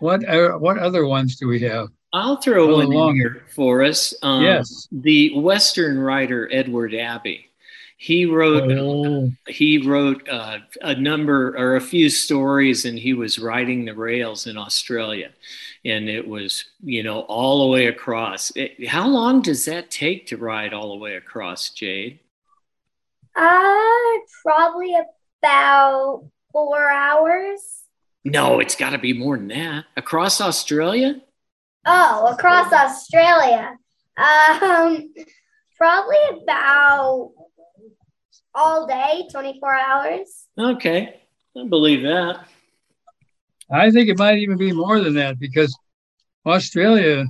What 0.00 0.24
are, 0.24 0.58
what 0.58 0.78
other 0.78 1.06
ones 1.06 1.36
do 1.36 1.46
we 1.46 1.60
have? 1.60 1.88
I'll 2.12 2.36
throw 2.36 2.76
one 2.76 2.92
in 2.92 3.14
here 3.14 3.44
for 3.54 3.82
us. 3.82 4.14
Um, 4.22 4.42
yes. 4.42 4.88
The 4.90 5.38
Western 5.38 5.98
writer 5.98 6.48
Edward 6.52 6.94
Abbey. 6.94 7.51
He 8.02 8.26
wrote 8.26 8.68
oh. 8.72 9.30
he 9.46 9.78
wrote 9.78 10.28
uh, 10.28 10.58
a 10.80 10.92
number 10.92 11.56
or 11.56 11.76
a 11.76 11.80
few 11.80 12.10
stories, 12.10 12.84
and 12.84 12.98
he 12.98 13.12
was 13.12 13.38
riding 13.38 13.84
the 13.84 13.94
rails 13.94 14.48
in 14.48 14.58
Australia, 14.58 15.30
and 15.84 16.08
it 16.08 16.26
was 16.26 16.64
you 16.82 17.04
know 17.04 17.20
all 17.20 17.60
the 17.62 17.70
way 17.70 17.86
across. 17.86 18.50
It, 18.56 18.88
how 18.88 19.06
long 19.06 19.40
does 19.40 19.66
that 19.66 19.92
take 19.92 20.26
to 20.26 20.36
ride 20.36 20.74
all 20.74 20.88
the 20.88 20.96
way 20.96 21.14
across, 21.14 21.70
Jade? 21.70 22.18
Uh, 23.36 24.18
probably 24.42 24.96
about 25.40 26.24
four 26.50 26.90
hours. 26.90 27.84
No, 28.24 28.58
it's 28.58 28.74
got 28.74 28.90
to 28.90 28.98
be 28.98 29.12
more 29.12 29.36
than 29.36 29.46
that. 29.46 29.84
Across 29.96 30.40
Australia? 30.40 31.20
Oh, 31.86 32.26
across 32.32 32.72
Australia. 32.72 33.78
Um, 34.16 35.14
probably 35.78 36.42
about 36.42 37.30
all 38.54 38.86
day, 38.86 39.28
24 39.30 39.74
hours. 39.74 40.46
Okay. 40.58 41.20
I 41.56 41.68
believe 41.68 42.02
that. 42.02 42.46
I 43.70 43.90
think 43.90 44.08
it 44.08 44.18
might 44.18 44.38
even 44.38 44.58
be 44.58 44.72
more 44.72 45.00
than 45.00 45.14
that 45.14 45.38
because 45.38 45.76
Australia, 46.44 47.26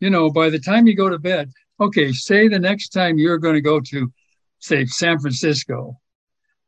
you 0.00 0.10
know, 0.10 0.30
by 0.30 0.50
the 0.50 0.58
time 0.58 0.86
you 0.86 0.96
go 0.96 1.08
to 1.08 1.18
bed, 1.18 1.52
okay, 1.80 2.12
say 2.12 2.48
the 2.48 2.58
next 2.58 2.88
time 2.88 3.18
you're 3.18 3.38
going 3.38 3.54
to 3.54 3.60
go 3.60 3.80
to, 3.80 4.12
say, 4.58 4.84
San 4.86 5.18
Francisco, 5.18 6.00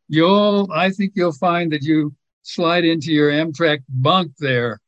you'll, 0.09 0.69
I 0.73 0.91
think 0.91 1.13
you'll 1.15 1.33
find 1.33 1.73
that 1.73 1.83
you 1.83 2.15
slide 2.43 2.85
into 2.85 3.13
your 3.13 3.31
Amtrak 3.31 3.83
bunk 3.89 4.33
there. 4.39 4.81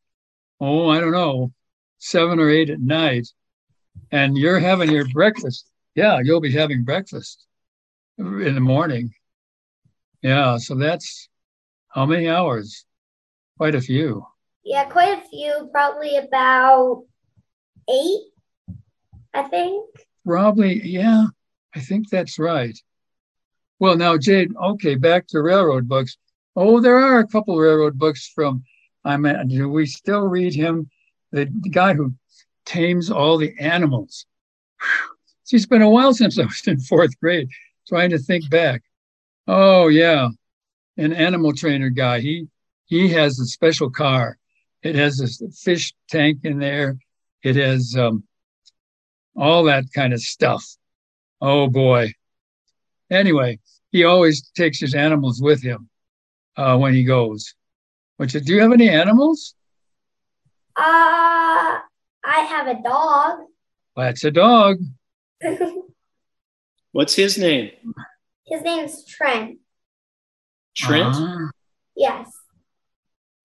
Oh, 0.61 0.89
I 0.89 1.01
don't 1.01 1.13
know, 1.13 1.53
seven 1.99 2.39
or 2.39 2.51
eight 2.51 2.71
at 2.71 2.81
night, 2.81 3.29
and 4.11 4.37
you're 4.37 4.59
having 4.59 4.91
your 4.91 5.07
breakfast. 5.09 5.69
Yeah, 5.95 6.21
you'll 6.23 6.41
be 6.41 6.53
having 6.53 6.85
breakfast 6.85 7.47
in 8.19 8.55
the 8.55 8.61
morning. 8.61 9.13
Yeah, 10.23 10.57
so 10.59 10.75
that's 10.75 11.29
how 11.89 12.07
many 12.07 12.29
hours? 12.29 12.85
Quite 13.59 13.75
a 13.75 13.81
few. 13.81 14.27
Yeah, 14.65 14.85
quite 14.85 15.19
a 15.19 15.29
few. 15.29 15.69
Probably 15.73 16.17
about 16.17 17.05
eight, 17.89 18.23
I 19.33 19.43
think. 19.45 19.87
Probably, 20.25 20.83
yeah, 20.87 21.27
I 21.75 21.81
think 21.81 22.11
that's 22.11 22.39
right. 22.39 22.77
Well, 23.79 23.97
now, 23.97 24.17
Jade, 24.17 24.53
okay, 24.57 24.95
back 24.95 25.27
to 25.29 25.43
railroad 25.43 25.89
books. 25.89 26.17
Oh, 26.57 26.81
there 26.81 26.99
are 26.99 27.19
a 27.19 27.27
couple 27.27 27.59
railroad 27.59 27.99
books 27.99 28.31
from, 28.35 28.65
I 29.05 29.17
mean, 29.19 29.49
do 29.49 29.69
we 29.69 29.87
still 29.87 30.27
read 30.27 30.55
him? 30.55 30.91
The, 31.33 31.49
the 31.61 31.69
guy 31.69 31.95
who 31.95 32.15
tames 32.65 33.11
all 33.11 33.37
the 33.37 33.55
animals. 33.61 34.27
It's 35.53 35.67
been 35.67 35.83
a 35.83 35.91
while 35.91 36.13
since 36.13 36.39
I 36.39 36.45
was 36.45 36.67
in 36.67 36.81
fourth 36.81 37.19
grade 37.21 37.49
trying 37.89 38.11
to 38.11 38.19
think 38.19 38.49
back. 38.51 38.83
Oh 39.47 39.89
yeah, 39.89 40.29
an 40.97 41.13
animal 41.13 41.53
trainer 41.53 41.91
guy. 41.91 42.21
He 42.21 42.49
he 42.87 43.09
has 43.09 43.39
a 43.39 43.47
special 43.47 43.91
car. 43.91 44.39
It 44.83 44.95
has 44.95 45.21
a 45.21 45.49
fish 45.51 45.95
tank 46.09 46.41
in 46.45 46.59
there. 46.59 46.97
It 47.43 47.57
has 47.57 47.97
um, 47.97 48.25
all 49.37 49.65
that 49.65 49.85
kind 49.95 50.13
of 50.13 50.21
stuff. 50.21 50.65
Oh 51.41 51.69
boy. 51.69 52.13
Anyway, 53.11 53.61
he 53.93 54.05
always 54.05 54.51
takes 54.51 54.81
his 54.81 54.95
animals 54.95 55.41
with 55.41 55.63
him 55.63 55.89
uh, 56.57 56.77
when 56.77 56.95
he 56.95 57.05
goes. 57.05 57.55
Which 58.17 58.33
do 58.33 58.55
you 58.55 58.61
have 58.63 58.73
any 58.73 58.89
animals? 58.89 59.55
Uh, 60.77 60.83
I 62.25 62.41
have 62.49 62.67
a 62.67 62.83
dog. 62.83 63.41
That's 63.97 64.25
a 64.25 64.31
dog. 64.31 64.79
What's 66.97 67.15
his 67.15 67.37
name? 67.37 67.73
His 68.47 68.63
name's 68.63 69.05
Trent. 69.05 69.59
Trent? 70.75 71.15
Uh, 71.15 71.49
yes. 71.95 72.33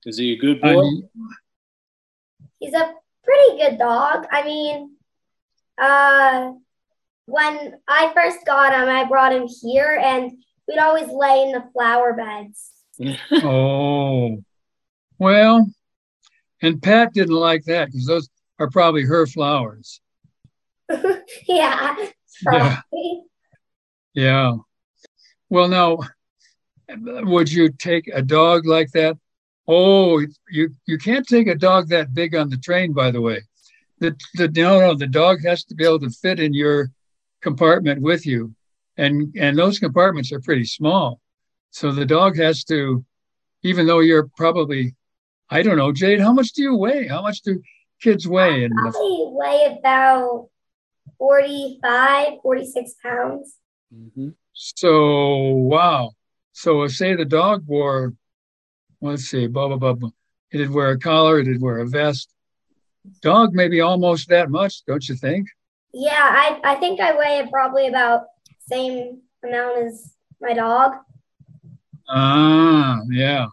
Is 0.05 0.17
he 0.17 0.31
a 0.31 0.37
good 0.37 0.61
boy? 0.61 0.81
he's 2.59 2.73
a 2.73 2.93
pretty 3.25 3.57
good 3.57 3.77
dog. 3.77 4.25
I 4.31 4.43
mean, 4.43 4.95
uh, 5.77 6.53
when 7.25 7.73
I 7.89 8.13
first 8.13 8.37
got 8.45 8.71
him, 8.71 8.87
I 8.87 9.03
brought 9.03 9.33
him 9.33 9.49
here, 9.61 9.99
and 10.01 10.31
we'd 10.65 10.79
always 10.79 11.09
lay 11.09 11.43
in 11.43 11.51
the 11.51 11.65
flower 11.73 12.13
beds. 12.13 12.69
oh, 13.43 14.41
well, 15.19 15.69
and 16.61 16.81
Pat 16.81 17.13
didn't 17.13 17.35
like 17.35 17.65
that 17.65 17.87
because 17.87 18.05
those 18.05 18.29
are 18.59 18.69
probably 18.69 19.03
her 19.03 19.27
flowers. 19.27 19.99
yeah, 21.49 21.97
probably. 22.45 22.79
Yeah. 22.93 23.21
Yeah. 24.13 24.55
Well, 25.49 25.67
now, 25.67 25.99
would 26.97 27.51
you 27.51 27.69
take 27.69 28.09
a 28.13 28.21
dog 28.21 28.65
like 28.65 28.91
that? 28.91 29.17
Oh, 29.67 30.21
you 30.49 30.75
you 30.85 30.97
can't 30.97 31.27
take 31.27 31.47
a 31.47 31.55
dog 31.55 31.89
that 31.89 32.13
big 32.13 32.35
on 32.35 32.49
the 32.49 32.57
train. 32.57 32.93
By 32.93 33.11
the 33.11 33.21
way, 33.21 33.41
the 33.99 34.15
the 34.35 34.47
no 34.49 34.79
no 34.79 34.95
the 34.95 35.07
dog 35.07 35.43
has 35.43 35.63
to 35.65 35.75
be 35.75 35.85
able 35.85 35.99
to 35.99 36.09
fit 36.09 36.39
in 36.39 36.53
your 36.53 36.91
compartment 37.41 38.01
with 38.01 38.25
you, 38.25 38.53
and 38.97 39.33
and 39.39 39.57
those 39.57 39.79
compartments 39.79 40.31
are 40.31 40.41
pretty 40.41 40.65
small, 40.65 41.21
so 41.71 41.91
the 41.91 42.05
dog 42.05 42.37
has 42.37 42.63
to, 42.65 43.03
even 43.63 43.87
though 43.87 44.01
you're 44.01 44.29
probably, 44.35 44.93
I 45.49 45.61
don't 45.63 45.77
know, 45.77 45.93
Jade, 45.93 46.19
how 46.19 46.33
much 46.33 46.51
do 46.51 46.61
you 46.61 46.75
weigh? 46.75 47.07
How 47.07 47.21
much 47.21 47.41
do 47.41 47.61
kids 48.01 48.27
weigh? 48.27 48.65
I 48.65 48.69
probably 48.69 49.27
weigh 49.31 49.77
about 49.79 50.49
45, 51.17 52.33
46 52.43 52.93
pounds. 53.01 53.55
Mm-hmm. 53.93 54.29
So 54.53 55.47
wow. 55.47 56.11
So 56.53 56.87
say 56.87 57.15
the 57.15 57.25
dog 57.25 57.65
wore, 57.65 58.13
let's 59.01 59.23
see, 59.23 59.47
blah 59.47 59.67
blah 59.67 59.77
blah. 59.77 59.93
blah. 59.93 60.09
It 60.51 60.57
did 60.57 60.71
wear 60.71 60.91
a 60.91 60.99
collar. 60.99 61.39
It 61.39 61.45
did 61.45 61.61
wear 61.61 61.79
a 61.79 61.87
vest. 61.87 62.33
Dog 63.21 63.53
maybe 63.53 63.81
almost 63.81 64.29
that 64.29 64.49
much, 64.49 64.85
don't 64.85 65.07
you 65.07 65.15
think? 65.15 65.47
Yeah, 65.93 66.11
I 66.19 66.59
I 66.63 66.75
think 66.75 66.99
I 66.99 67.17
weigh 67.17 67.47
probably 67.51 67.87
about 67.87 68.25
same 68.69 69.21
amount 69.43 69.77
as 69.85 70.13
my 70.39 70.53
dog. 70.53 70.93
Ah, 72.07 72.99
yeah. 73.09 73.47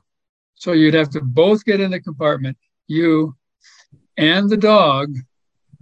So 0.54 0.72
you'd 0.72 0.94
have 0.94 1.10
to 1.10 1.20
both 1.20 1.64
get 1.64 1.80
in 1.80 1.90
the 1.90 2.00
compartment, 2.00 2.56
you 2.88 3.36
and 4.16 4.50
the 4.50 4.56
dog. 4.56 5.14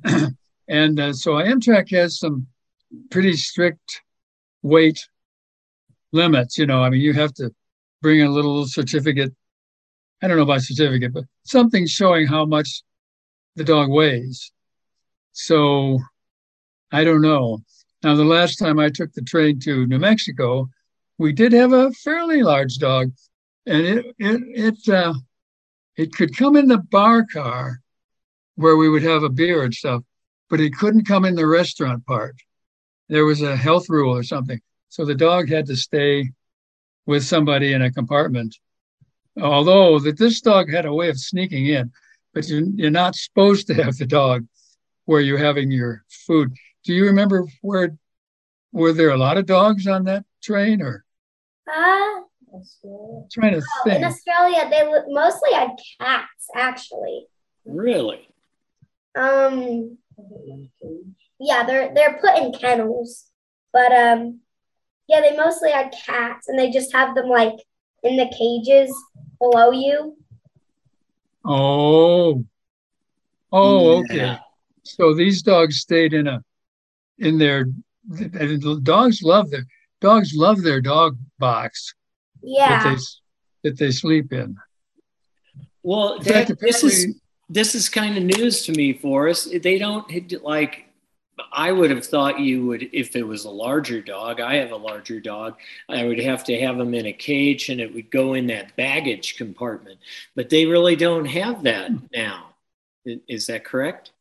and 0.68 1.00
uh, 1.00 1.12
so 1.12 1.32
Amtrak 1.32 1.90
has 1.90 2.18
some 2.18 2.46
pretty 3.10 3.34
strict 3.34 4.02
weight 4.66 5.06
limits. 6.12 6.58
You 6.58 6.66
know, 6.66 6.82
I 6.82 6.90
mean, 6.90 7.00
you 7.00 7.12
have 7.12 7.32
to 7.34 7.54
bring 8.02 8.22
a 8.22 8.30
little 8.30 8.66
certificate. 8.66 9.32
I 10.22 10.28
don't 10.28 10.36
know 10.36 10.42
about 10.42 10.62
certificate, 10.62 11.12
but 11.12 11.24
something 11.44 11.86
showing 11.86 12.26
how 12.26 12.44
much 12.44 12.82
the 13.54 13.64
dog 13.64 13.90
weighs. 13.90 14.52
So 15.32 15.98
I 16.92 17.04
don't 17.04 17.22
know. 17.22 17.60
Now, 18.02 18.14
the 18.14 18.24
last 18.24 18.56
time 18.56 18.78
I 18.78 18.88
took 18.88 19.12
the 19.12 19.22
train 19.22 19.58
to 19.60 19.86
New 19.86 19.98
Mexico, 19.98 20.68
we 21.18 21.32
did 21.32 21.52
have 21.52 21.72
a 21.72 21.90
fairly 21.92 22.42
large 22.42 22.78
dog, 22.78 23.12
and 23.66 23.86
it 23.86 24.06
it 24.18 24.40
it 24.86 24.88
uh, 24.88 25.14
it 25.96 26.12
could 26.12 26.36
come 26.36 26.56
in 26.56 26.68
the 26.68 26.78
bar 26.78 27.24
car 27.24 27.80
where 28.56 28.76
we 28.76 28.88
would 28.88 29.02
have 29.02 29.22
a 29.22 29.28
beer 29.28 29.62
and 29.62 29.74
stuff, 29.74 30.02
but 30.48 30.60
it 30.60 30.76
couldn't 30.76 31.06
come 31.06 31.24
in 31.24 31.34
the 31.34 31.46
restaurant 31.46 32.04
part. 32.06 32.36
There 33.08 33.24
was 33.24 33.42
a 33.42 33.56
health 33.56 33.88
rule 33.88 34.14
or 34.14 34.22
something. 34.22 34.60
So 34.88 35.04
the 35.04 35.14
dog 35.14 35.48
had 35.48 35.66
to 35.66 35.76
stay 35.76 36.30
with 37.06 37.24
somebody 37.24 37.72
in 37.72 37.82
a 37.82 37.92
compartment. 37.92 38.56
Although 39.40 39.98
that 40.00 40.18
this 40.18 40.40
dog 40.40 40.70
had 40.70 40.86
a 40.86 40.94
way 40.94 41.08
of 41.08 41.18
sneaking 41.18 41.66
in, 41.66 41.92
but 42.32 42.48
you're, 42.48 42.64
you're 42.74 42.90
not 42.90 43.14
supposed 43.14 43.66
to 43.68 43.74
have 43.74 43.96
the 43.96 44.06
dog 44.06 44.46
where 45.04 45.20
you're 45.20 45.38
having 45.38 45.70
your 45.70 46.04
food. 46.08 46.52
Do 46.84 46.92
you 46.92 47.06
remember 47.06 47.46
where 47.62 47.96
were 48.72 48.92
there 48.92 49.10
a 49.10 49.16
lot 49.16 49.36
of 49.36 49.46
dogs 49.46 49.86
on 49.86 50.04
that 50.04 50.24
train 50.42 50.82
or? 50.82 51.04
Uh, 51.66 52.22
trying 53.32 53.52
to 53.52 53.58
oh, 53.58 53.84
think. 53.84 53.96
In 53.96 54.04
Australia, 54.04 54.68
they 54.70 54.88
mostly 55.08 55.52
had 55.52 55.70
cats, 56.00 56.48
actually. 56.54 57.26
Really? 57.64 58.28
Um. 59.18 59.98
Yeah, 61.38 61.64
they're 61.64 61.92
they're 61.94 62.18
put 62.18 62.38
in 62.38 62.52
kennels, 62.52 63.26
but 63.72 63.92
um, 63.92 64.40
yeah, 65.08 65.20
they 65.20 65.36
mostly 65.36 65.70
had 65.70 65.94
cats, 66.06 66.48
and 66.48 66.58
they 66.58 66.70
just 66.70 66.92
have 66.92 67.14
them 67.14 67.28
like 67.28 67.56
in 68.02 68.16
the 68.16 68.32
cages 68.36 68.94
below 69.38 69.70
you. 69.70 70.16
Oh. 71.44 72.44
Oh, 73.52 73.98
okay. 73.98 74.16
Yeah. 74.16 74.38
So 74.82 75.14
these 75.14 75.42
dogs 75.42 75.78
stayed 75.78 76.12
in 76.12 76.26
a 76.26 76.42
in 77.18 77.38
their 77.38 77.66
dogs 78.82 79.22
love 79.22 79.50
their 79.50 79.64
dogs 80.00 80.34
love 80.34 80.62
their 80.62 80.80
dog 80.80 81.16
box. 81.38 81.94
Yeah. 82.42 82.82
That 82.82 82.96
they 83.62 83.68
that 83.68 83.78
they 83.78 83.90
sleep 83.90 84.32
in. 84.32 84.56
Well, 85.82 86.18
that, 86.20 86.58
this 86.60 86.82
is 86.82 87.20
this 87.48 87.74
is 87.74 87.88
kind 87.88 88.16
of 88.18 88.24
news 88.24 88.64
to 88.66 88.72
me, 88.72 88.92
Forrest. 88.92 89.50
They 89.62 89.78
don't 89.78 90.10
like 90.42 90.85
I 91.52 91.70
would 91.70 91.90
have 91.90 92.06
thought 92.06 92.40
you 92.40 92.66
would, 92.66 92.88
if 92.92 93.14
it 93.14 93.22
was 93.22 93.44
a 93.44 93.50
larger 93.50 94.00
dog, 94.00 94.40
I 94.40 94.56
have 94.56 94.70
a 94.70 94.76
larger 94.76 95.20
dog, 95.20 95.56
I 95.88 96.04
would 96.04 96.18
have 96.18 96.44
to 96.44 96.58
have 96.58 96.78
them 96.78 96.94
in 96.94 97.06
a 97.06 97.12
cage 97.12 97.68
and 97.68 97.80
it 97.80 97.92
would 97.94 98.10
go 98.10 98.34
in 98.34 98.46
that 98.46 98.74
baggage 98.76 99.36
compartment. 99.36 99.98
But 100.34 100.48
they 100.48 100.64
really 100.66 100.96
don't 100.96 101.26
have 101.26 101.62
that 101.64 101.90
now. 102.12 102.54
Is 103.04 103.46
that 103.48 103.64
correct? 103.64 104.12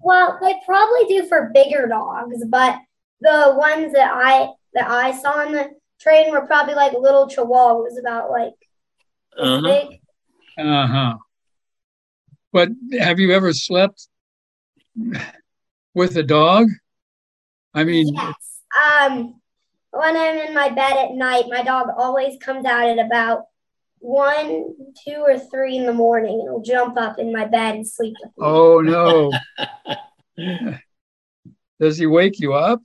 Well, 0.00 0.38
they 0.40 0.54
probably 0.66 1.04
do 1.06 1.26
for 1.28 1.50
bigger 1.54 1.86
dogs, 1.86 2.44
but 2.46 2.78
the 3.20 3.54
ones 3.56 3.92
that 3.92 4.10
I 4.12 4.50
that 4.74 4.88
I 4.88 5.12
saw 5.12 5.40
on 5.40 5.52
the 5.52 5.70
train 6.00 6.30
were 6.30 6.46
probably 6.46 6.74
like 6.74 6.92
little 6.92 7.28
chihuahuas, 7.28 7.98
about 7.98 8.30
like 8.30 8.54
uh-huh. 9.36 9.60
big. 9.62 10.00
Uh 10.58 10.86
huh. 10.86 11.16
But 12.52 12.68
have 12.98 13.18
you 13.18 13.32
ever 13.32 13.52
slept 13.52 14.08
with 15.98 16.16
a 16.16 16.22
dog? 16.22 16.68
I 17.74 17.84
mean, 17.84 18.14
yes. 18.14 18.34
Um, 19.02 19.40
when 19.90 20.16
I'm 20.16 20.38
in 20.38 20.54
my 20.54 20.70
bed 20.70 20.96
at 20.96 21.12
night, 21.12 21.44
my 21.48 21.62
dog 21.62 21.88
always 21.96 22.38
comes 22.40 22.64
out 22.64 22.88
at 22.88 23.04
about 23.04 23.42
one, 23.98 24.74
two, 25.04 25.16
or 25.16 25.38
three 25.38 25.76
in 25.76 25.86
the 25.86 25.92
morning. 25.92 26.40
He'll 26.40 26.62
jump 26.62 26.96
up 26.96 27.18
in 27.18 27.32
my 27.32 27.44
bed 27.44 27.74
and 27.74 27.86
sleep 27.86 28.14
with 28.22 28.30
me. 28.30 28.46
Oh 28.46 28.80
no! 28.80 29.32
Does 31.80 31.98
he 31.98 32.06
wake 32.06 32.38
you 32.38 32.54
up? 32.54 32.80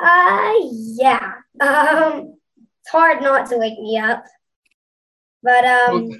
Uh, 0.00 0.54
yeah. 0.72 1.34
Um, 1.60 2.34
it's 2.80 2.90
hard 2.90 3.22
not 3.22 3.48
to 3.50 3.56
wake 3.56 3.78
me 3.78 3.98
up, 3.98 4.24
but 5.44 5.64
um, 5.64 5.96
okay. 5.96 6.18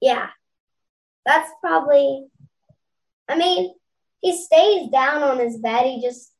yeah, 0.00 0.28
that's 1.26 1.50
probably. 1.60 2.26
I 3.28 3.36
mean, 3.36 3.72
he 4.22 4.40
stays 4.40 4.88
down 4.88 5.22
on 5.22 5.38
his 5.38 5.58
bed. 5.58 5.84
He 5.84 6.00
just 6.00 6.32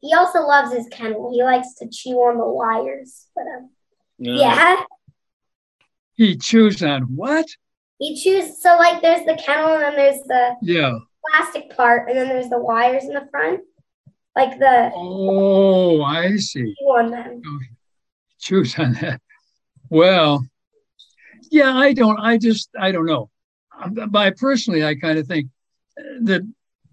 he 0.00 0.14
also 0.14 0.40
loves 0.40 0.72
his 0.72 0.86
kennel. 0.88 1.30
He 1.32 1.42
likes 1.42 1.74
to 1.74 1.88
chew 1.90 2.12
on 2.12 2.38
the 2.38 2.48
wires. 2.48 3.26
But 3.34 3.42
um, 3.42 3.70
yeah. 4.18 4.82
He 6.14 6.36
chews 6.36 6.82
on 6.82 7.02
what? 7.16 7.46
He 7.98 8.18
chews 8.22 8.62
so 8.62 8.76
like 8.76 9.02
there's 9.02 9.26
the 9.26 9.40
kennel 9.44 9.74
and 9.74 9.82
then 9.82 9.96
there's 9.96 10.22
the 10.22 10.56
yeah 10.62 10.98
plastic 11.26 11.76
part 11.76 12.08
and 12.08 12.16
then 12.16 12.28
there's 12.28 12.48
the 12.48 12.58
wires 12.58 13.04
in 13.04 13.14
the 13.14 13.28
front. 13.30 13.60
Like 14.36 14.58
the 14.58 14.92
Oh, 14.94 16.02
I 16.02 16.36
see. 16.36 16.74
Chew 16.78 16.86
on 16.86 17.10
them. 17.10 17.42
Oh, 17.44 17.58
chews 18.38 18.78
on 18.78 18.94
that. 18.94 19.20
Well, 19.90 20.46
yeah, 21.50 21.74
I 21.74 21.92
don't 21.92 22.20
I 22.20 22.38
just 22.38 22.70
I 22.78 22.92
don't 22.92 23.06
know. 23.06 23.30
By 24.08 24.30
personally 24.30 24.84
I 24.84 24.94
kind 24.94 25.18
of 25.18 25.26
think 25.26 25.48
that 26.22 26.42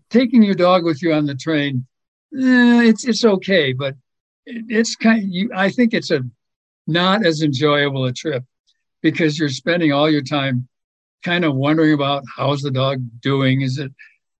taking 0.09 0.43
your 0.43 0.55
dog 0.55 0.83
with 0.83 1.01
you 1.01 1.13
on 1.13 1.25
the 1.25 1.35
train, 1.35 1.85
eh, 2.35 2.83
it's 2.83 3.05
it's 3.05 3.25
okay, 3.25 3.73
but 3.73 3.95
it's 4.45 4.95
kind. 4.95 5.23
Of, 5.23 5.29
you, 5.29 5.49
I 5.55 5.69
think 5.69 5.93
it's 5.93 6.11
a 6.11 6.21
not 6.85 7.25
as 7.25 7.41
enjoyable 7.41 8.05
a 8.05 8.13
trip 8.13 8.43
because 9.01 9.37
you're 9.37 9.49
spending 9.49 9.91
all 9.91 10.09
your 10.09 10.21
time 10.21 10.67
kind 11.23 11.43
of 11.43 11.55
wondering 11.55 11.93
about 11.93 12.23
how's 12.35 12.61
the 12.61 12.71
dog 12.71 13.01
doing. 13.21 13.61
Is 13.61 13.77
it, 13.77 13.91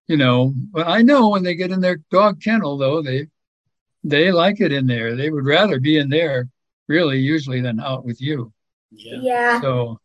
you 0.06 0.16
know? 0.16 0.52
But 0.56 0.86
I 0.88 1.02
know 1.02 1.28
when 1.28 1.42
they 1.42 1.54
get 1.54 1.70
in 1.70 1.80
their 1.80 1.98
dog 2.10 2.40
kennel, 2.42 2.78
though 2.78 3.02
they 3.02 3.26
they 4.04 4.32
like 4.32 4.60
it 4.60 4.72
in 4.72 4.86
there. 4.86 5.16
They 5.16 5.30
would 5.30 5.44
rather 5.44 5.80
be 5.80 5.98
in 5.98 6.08
there, 6.08 6.48
really, 6.86 7.18
usually 7.18 7.60
than 7.60 7.80
out 7.80 8.04
with 8.04 8.20
you. 8.20 8.52
Yeah. 8.90 9.18
yeah. 9.20 9.60
So 9.60 10.00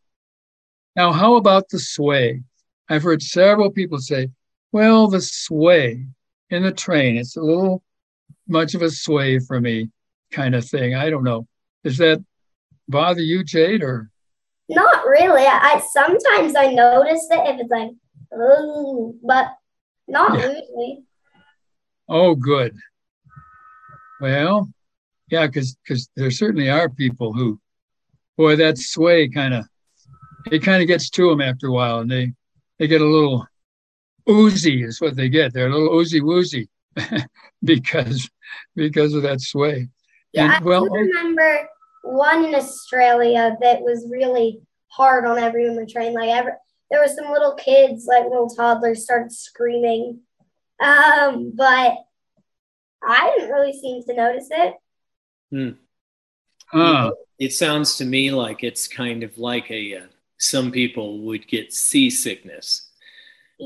now, 0.95 1.11
how 1.11 1.35
about 1.35 1.69
the 1.69 1.79
sway? 1.79 2.43
I've 2.89 3.03
heard 3.03 3.21
several 3.21 3.71
people 3.71 3.99
say, 3.99 4.29
well, 4.73 5.07
the 5.07 5.21
sway 5.21 6.05
in 6.49 6.63
the 6.63 6.71
train, 6.73 7.15
it's 7.15 7.37
a 7.37 7.41
little 7.41 7.81
much 8.47 8.73
of 8.75 8.81
a 8.81 8.89
sway 8.89 9.39
for 9.39 9.61
me 9.61 9.89
kind 10.31 10.55
of 10.55 10.65
thing. 10.67 10.95
I 10.95 11.09
don't 11.09 11.23
know. 11.23 11.47
Does 11.83 11.97
that 11.99 12.23
bother 12.89 13.21
you, 13.21 13.43
Jade, 13.43 13.83
or? 13.83 14.09
Not 14.67 15.05
really. 15.05 15.43
I 15.45 15.81
sometimes 15.91 16.55
I 16.55 16.73
notice 16.73 17.27
it 17.31 17.55
if 17.55 17.59
it's 17.61 17.69
like 17.71 17.91
Ooh, 18.37 19.15
but 19.23 19.53
not 20.07 20.37
Yeah. 20.39 20.47
usually. 20.47 21.03
Oh, 22.09 22.33
good. 22.35 22.75
Well, 24.19 24.69
yeah, 25.29 25.45
because 25.47 25.75
because 25.83 26.09
there 26.15 26.31
certainly 26.31 26.69
are 26.69 26.89
people 26.89 27.31
who, 27.33 27.59
boy, 28.37 28.55
that 28.55 28.77
sway 28.77 29.27
kind 29.27 29.53
of, 29.53 29.65
it 30.51 30.59
kind 30.63 30.81
of 30.81 30.87
gets 30.87 31.09
to 31.11 31.29
them 31.29 31.41
after 31.41 31.67
a 31.67 31.71
while, 31.71 31.99
and 31.99 32.09
they 32.09 32.33
they 32.79 32.87
get 32.87 33.01
a 33.01 33.05
little 33.05 33.45
oozy 34.29 34.83
is 34.83 35.01
what 35.01 35.15
they 35.15 35.29
get. 35.29 35.53
They're 35.53 35.67
a 35.67 35.73
little 35.73 35.97
oozy 35.99 36.21
woozy 36.21 36.69
because 37.63 38.29
because 38.75 39.13
of 39.13 39.23
that 39.23 39.41
sway. 39.41 39.89
Yeah, 40.33 40.47
I 40.49 40.55
And 40.57 40.65
well, 40.65 40.85
do 40.85 40.93
remember 40.93 41.69
one 42.03 42.45
in 42.45 42.55
Australia 42.55 43.57
that 43.61 43.81
was 43.81 44.07
really 44.09 44.61
hard 44.87 45.25
on 45.25 45.37
everyone 45.37 45.77
on 45.77 45.85
the 45.85 45.91
train. 45.91 46.13
Like 46.13 46.29
ever, 46.29 46.57
there 46.89 47.01
were 47.01 47.07
some 47.07 47.31
little 47.31 47.53
kids, 47.55 48.05
like 48.05 48.23
little 48.25 48.49
toddlers, 48.49 49.03
started 49.03 49.31
screaming. 49.31 50.21
Um, 50.79 51.53
but 51.55 51.95
I 53.03 53.35
didn't 53.37 53.51
really 53.53 53.73
seem 53.73 54.01
to 54.03 54.13
notice 54.15 54.47
it. 54.51 54.73
huh, 56.67 57.11
It 57.39 57.53
sounds 57.53 57.97
to 57.97 58.05
me 58.05 58.31
like 58.31 58.63
it's 58.63 58.87
kind 58.87 59.23
of 59.23 59.37
like 59.37 59.69
a. 59.71 59.97
Uh, 59.97 60.07
some 60.39 60.71
people 60.71 61.19
would 61.21 61.47
get 61.47 61.73
seasickness. 61.73 62.89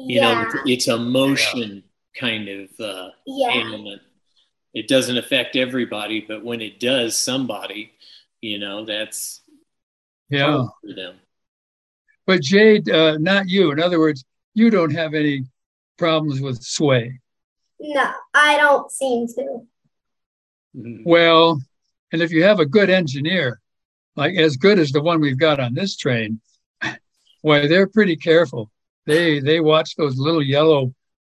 You 0.05 0.21
yeah, 0.21 0.33
know, 0.33 0.41
it's, 0.41 0.55
it's 0.65 0.88
a 0.88 0.97
motion 0.97 1.83
kind 2.15 2.47
of 2.47 2.69
uh, 2.79 3.10
yeah, 3.25 3.49
ailment. 3.49 4.01
It 4.73 4.88
doesn't 4.88 5.17
affect 5.17 5.55
everybody, 5.55 6.23
but 6.27 6.43
when 6.45 6.62
it 6.62 6.79
does 6.79 7.17
somebody, 7.17 7.93
you 8.41 8.60
know, 8.60 8.86
that's 8.86 9.41
yeah. 10.29 10.65
for 10.81 10.93
them. 10.93 11.15
But 12.27 12.41
Jade, 12.41 12.89
uh, 12.89 13.17
not 13.17 13.49
you. 13.49 13.71
In 13.71 13.79
other 13.79 13.99
words, 13.99 14.23
you 14.53 14.69
don't 14.69 14.93
have 14.93 15.13
any 15.13 15.45
problems 15.97 16.41
with 16.41 16.62
sway. 16.62 17.19
no, 17.79 18.12
I 18.33 18.57
don't 18.57 18.91
seem 18.91 19.27
to. 19.27 19.67
Mhm. 20.75 21.03
Well, 21.05 21.62
and 22.12 22.21
if 22.21 22.31
you 22.31 22.43
have 22.43 22.60
a 22.60 22.65
good 22.65 22.89
engineer, 22.89 23.60
like 24.15 24.36
as 24.36 24.57
good 24.57 24.77
as 24.77 24.91
the 24.91 25.01
one 25.01 25.21
we've 25.21 25.39
got 25.39 25.60
on 25.60 25.73
this 25.73 25.97
train, 25.97 26.39
why 27.41 27.67
they're 27.67 27.88
pretty 27.88 28.15
careful. 28.15 28.71
They 29.08 29.39
they 29.39 29.60
watch 29.62 29.96
those 29.96 30.17
little 30.17 30.43
yellow 30.43 30.93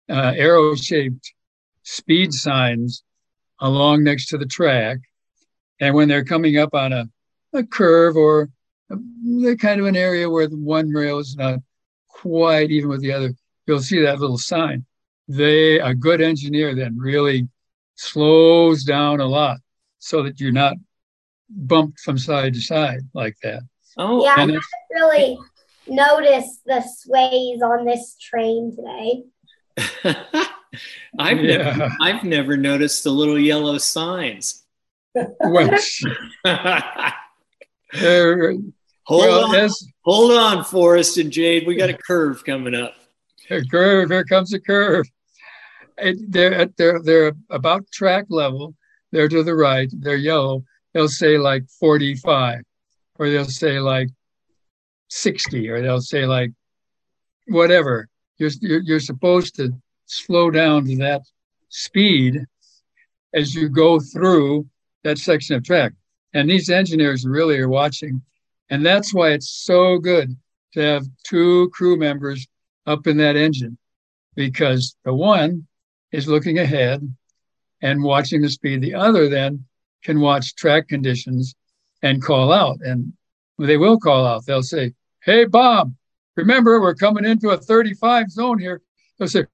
uh, 0.09 0.35
arrow-shaped 0.37 1.33
speed 1.83 2.33
signs 2.33 3.03
along 3.61 4.05
next 4.05 4.27
to 4.29 4.39
the 4.39 4.47
track, 4.47 4.99
and 5.81 5.95
when 5.95 6.07
they're 6.07 6.25
coming 6.25 6.59
up 6.59 6.75
on 6.75 6.93
a, 6.93 7.09
a 7.55 7.65
curve 7.65 8.15
or 8.17 8.51
a, 8.91 8.97
the 8.97 9.57
kind 9.59 9.81
of 9.81 9.87
an 9.87 9.97
area 9.97 10.29
where 10.29 10.47
the 10.47 10.57
one 10.57 10.91
rail 10.91 11.19
is 11.19 11.35
not 11.35 11.61
quite 12.09 12.71
even 12.71 12.91
with 12.91 13.01
the 13.01 13.13
other, 13.13 13.33
you'll 13.67 13.81
see 13.81 14.01
that 14.03 14.21
little 14.21 14.39
sign. 14.39 14.85
They 15.27 15.81
a 15.81 15.95
good 15.95 16.21
engineer 16.21 16.75
then 16.75 16.99
really 16.99 17.49
slows 17.95 18.85
down 18.85 19.21
a 19.21 19.27
lot 19.27 19.59
so 19.99 20.23
that 20.25 20.41
you're 20.41 20.53
not 20.53 20.77
bumped 21.49 22.01
from 22.01 22.19
side 22.19 22.53
to 22.55 22.61
side 22.61 23.01
like 23.15 23.37
that. 23.43 23.63
Oh, 23.97 24.25
Yeah, 24.25 24.35
I 24.37 24.43
And 24.43 24.51
haven't 24.53 24.65
really 24.91 25.39
noticed 25.87 26.61
the 26.67 26.83
sways 26.83 27.61
on 27.63 27.85
this 27.85 28.17
train 28.21 28.75
today. 28.77 29.25
I've 31.19 31.41
Yeah. 31.41 31.57
never, 31.57 31.89
I've 32.01 32.25
never 32.25 32.57
noticed 32.57 33.05
the 33.05 33.11
little 33.11 33.39
yellow 33.39 33.79
signs. 33.79 34.65
Well, 35.15 35.79
there- 37.93 38.55
Hold 39.07 39.21
well, 39.23 39.45
on, 39.49 39.55
as 39.57 39.85
hold 40.05 40.31
on, 40.33 40.63
Forrest 40.65 41.19
and 41.19 41.33
Jade. 41.33 41.67
We 41.67 41.75
got 41.75 41.91
a 41.91 41.95
curve 41.99 42.45
coming 42.45 42.73
up. 42.73 42.95
a 43.51 43.61
curve, 43.65 44.11
here 44.11 44.23
comes 44.25 44.55
a 44.55 44.61
curve. 44.61 45.07
It, 45.99 46.31
they're 46.31 46.55
at 46.55 46.77
they're 46.77 47.03
they're 47.03 47.33
about 47.51 47.91
track 47.93 48.27
level. 48.31 48.77
They're 49.11 49.29
to 49.29 49.43
the 49.43 49.57
right. 49.57 49.91
They're 49.93 50.15
yellow. 50.15 50.65
They'll 50.95 51.09
say 51.09 51.37
like 51.37 51.65
45, 51.81 52.61
or 53.19 53.29
they'll 53.29 53.45
say 53.45 53.81
like 53.81 54.09
60, 55.13 55.69
or 55.69 55.83
they'll 55.83 56.01
say 56.01 56.27
like 56.27 56.51
whatever. 57.49 58.09
You're 58.39 58.51
you're, 58.61 58.81
you're 58.81 59.01
supposed 59.01 59.55
to 59.57 59.73
slow 60.07 60.51
down 60.51 60.87
to 60.87 60.97
that 60.97 61.23
speed 61.69 62.45
as 63.35 63.55
you 63.55 63.69
go 63.69 64.01
through 64.01 64.67
that 65.05 65.19
section 65.19 65.57
of 65.57 65.65
track. 65.65 65.93
And 66.35 66.49
these 66.49 66.71
engineers 66.71 67.27
really 67.27 67.59
are 67.59 67.69
watching. 67.69 68.23
And 68.71 68.85
that's 68.85 69.13
why 69.13 69.31
it's 69.31 69.51
so 69.51 69.99
good 69.99 70.35
to 70.73 70.81
have 70.81 71.07
two 71.25 71.71
crew 71.71 71.97
members 71.97 72.47
up 72.87 73.07
in 73.07 73.19
that 73.19 73.37
engine 73.37 73.77
because 74.35 74.97
the 75.05 75.15
one 75.15 75.67
is 76.11 76.27
looking 76.27 76.59
ahead 76.59 77.07
and 77.83 78.03
watching 78.03 78.41
the 78.41 78.49
speed. 78.49 78.81
The 78.81 78.95
other 78.95 79.29
then 79.29 79.67
can 80.03 80.21
watch 80.21 80.55
track 80.55 80.89
conditions 80.89 81.55
and 82.03 82.23
call 82.23 82.51
out. 82.51 82.81
And 82.81 83.13
they 83.59 83.77
will 83.77 83.99
call 83.99 84.27
out. 84.27 84.47
They'll 84.47 84.63
say, 84.63 84.95
Hey, 85.25 85.45
Bob, 85.45 85.95
remember 86.37 86.81
we're 86.81 86.95
coming 86.95 87.25
into 87.25 87.51
a 87.51 87.57
35 87.57 88.31
zone 88.31 88.59
here. 88.59 88.83
They'll 89.19 89.29
say, 89.29 89.45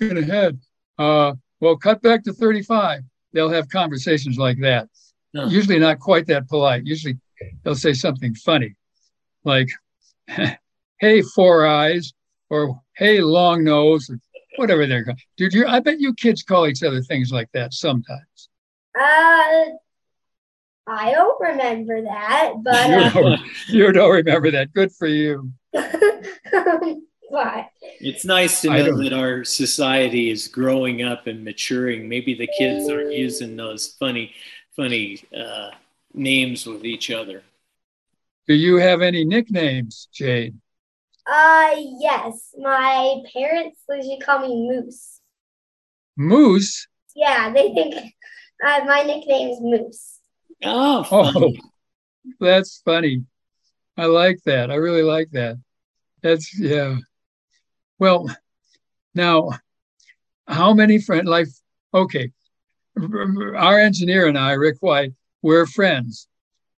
Going 0.00 0.18
ahead. 0.18 0.58
Uh, 0.98 1.34
well, 1.60 1.76
cut 1.76 2.02
back 2.02 2.24
to 2.24 2.32
35. 2.32 3.02
They'll 3.32 3.50
have 3.50 3.68
conversations 3.68 4.38
like 4.38 4.58
that. 4.60 4.88
Huh. 5.36 5.46
Usually 5.46 5.78
not 5.78 6.00
quite 6.00 6.26
that 6.28 6.48
polite. 6.48 6.84
Usually 6.84 7.18
they'll 7.62 7.74
say 7.74 7.92
something 7.92 8.34
funny 8.34 8.74
like, 9.44 9.68
Hey, 11.00 11.22
four 11.22 11.66
eyes, 11.66 12.12
or 12.50 12.80
Hey, 12.96 13.20
long 13.20 13.64
nose, 13.64 14.08
or 14.08 14.18
whatever 14.56 14.86
they're 14.86 15.04
called. 15.04 15.18
Dude, 15.36 15.52
you, 15.52 15.66
I 15.66 15.80
bet 15.80 16.00
you 16.00 16.14
kids 16.14 16.42
call 16.42 16.66
each 16.66 16.82
other 16.82 17.02
things 17.02 17.32
like 17.32 17.50
that 17.52 17.74
sometimes. 17.74 18.48
Uh, 18.98 19.64
I 20.86 21.12
don't 21.12 21.40
remember 21.40 22.02
that, 22.02 22.54
but 22.62 22.90
You 22.90 22.96
uh, 22.96 23.10
don't, 23.10 23.40
you 23.68 23.92
don't 23.92 24.10
remember 24.10 24.50
that. 24.50 24.72
Good 24.72 24.92
for 24.92 25.06
you. 25.06 25.52
but 25.72 27.70
It's 28.00 28.24
nice 28.24 28.60
to 28.62 28.70
know 28.70 29.02
that 29.02 29.12
our 29.12 29.44
society 29.44 30.30
is 30.30 30.48
growing 30.48 31.02
up 31.02 31.26
and 31.26 31.44
maturing. 31.44 32.08
Maybe 32.08 32.34
the 32.34 32.46
kids 32.46 32.88
aren't 32.88 33.12
using 33.12 33.56
those 33.56 33.94
funny, 33.98 34.34
funny 34.76 35.22
uh, 35.36 35.70
names 36.12 36.66
with 36.66 36.84
each 36.84 37.10
other. 37.10 37.42
Do 38.46 38.54
you 38.54 38.76
have 38.76 39.00
any 39.00 39.24
nicknames, 39.24 40.08
Jade? 40.12 40.54
uh, 41.26 41.74
yes, 41.98 42.54
my 42.58 43.22
parents 43.32 43.80
usually 43.88 44.18
call 44.18 44.40
me 44.40 44.68
Moose. 44.68 45.20
Moose? 46.16 46.86
Yeah, 47.16 47.50
they 47.52 47.72
think 47.72 47.94
uh, 48.64 48.84
my 48.84 49.02
nickname 49.02 49.48
is 49.48 49.58
Moose. 49.60 50.13
Oh, 50.64 51.06
Oh, 51.12 51.52
that's 52.40 52.80
funny. 52.84 53.24
I 53.96 54.06
like 54.06 54.38
that. 54.44 54.70
I 54.70 54.74
really 54.76 55.02
like 55.02 55.30
that. 55.32 55.56
That's, 56.22 56.58
yeah. 56.58 56.96
Well, 57.98 58.28
now, 59.14 59.50
how 60.46 60.74
many 60.74 60.98
friends, 61.00 61.28
like, 61.28 61.48
okay, 61.92 62.30
our 62.96 63.78
engineer 63.78 64.26
and 64.26 64.38
I, 64.38 64.52
Rick 64.52 64.76
White, 64.80 65.12
we're 65.42 65.66
friends. 65.66 66.28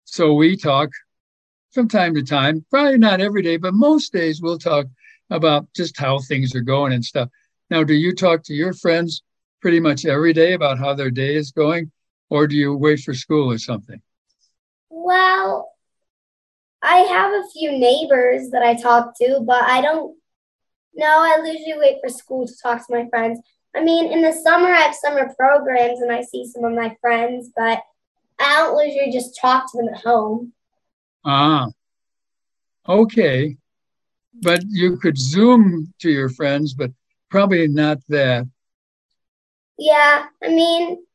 So 0.05 0.35
we 0.35 0.57
talk 0.57 0.91
from 1.73 1.89
time 1.89 2.15
to 2.15 2.23
time, 2.23 2.65
probably 2.71 2.99
not 2.99 3.21
every 3.21 3.43
day, 3.43 3.57
but 3.57 3.75
most 3.75 4.13
days 4.13 4.41
we'll 4.41 4.59
talk 4.59 4.87
about 5.31 5.67
just 5.75 5.99
how 5.99 6.19
things 6.19 6.55
are 6.55 6.61
going 6.61 6.93
and 6.93 7.05
stuff. 7.05 7.29
Now, 7.71 7.83
do 7.83 7.95
you 7.95 8.15
talk 8.15 8.43
to 8.45 8.55
your 8.55 8.73
friends 8.73 9.23
pretty 9.61 9.81
much 9.81 10.05
every 10.05 10.33
day 10.33 10.53
about 10.53 10.79
how 10.79 10.95
their 10.95 11.11
day 11.11 11.35
is 11.35 11.51
going, 11.51 11.91
or 12.31 12.47
do 12.47 12.57
you 12.57 12.75
wait 12.75 13.01
for 13.01 13.15
school 13.15 13.51
or 13.51 13.59
something? 13.59 14.01
Well, 14.91 15.71
I 16.83 16.99
have 16.99 17.33
a 17.33 17.49
few 17.53 17.73
neighbors 17.73 18.51
that 18.51 18.63
I 18.63 18.75
talk 18.75 19.17
to, 19.21 19.41
but 19.45 19.63
I 19.63 19.81
don't. 19.81 20.17
No, 20.95 21.07
I 21.07 21.43
usually 21.45 21.79
wait 21.79 21.99
for 22.03 22.09
school 22.09 22.47
to 22.47 22.53
talk 22.63 22.87
to 22.87 22.95
my 22.95 23.09
friends. 23.09 23.41
I 23.75 23.83
mean, 23.83 24.11
in 24.11 24.23
the 24.23 24.33
summer, 24.33 24.69
I 24.69 24.81
have 24.81 24.95
summer 24.95 25.35
programs 25.37 26.01
and 26.01 26.11
I 26.11 26.23
see 26.23 26.47
some 26.47 26.65
of 26.65 26.73
my 26.73 26.97
friends, 27.01 27.51
but 27.55 27.83
I 28.39 28.57
don't 28.57 28.87
usually 28.87 29.13
just 29.13 29.39
talk 29.39 29.71
to 29.71 29.79
them 29.79 29.89
at 29.93 30.01
home. 30.01 30.53
Ah, 31.25 31.69
okay. 32.89 33.57
But 34.43 34.63
you 34.69 34.97
could 34.99 35.19
Zoom 35.19 35.93
to 36.01 36.11
your 36.11 36.29
friends, 36.29 36.73
but 36.73 36.91
probably 37.31 37.69
not 37.69 37.99
that. 38.09 38.47
Yeah, 39.79 40.27
I 40.43 40.49
mean, 40.49 41.06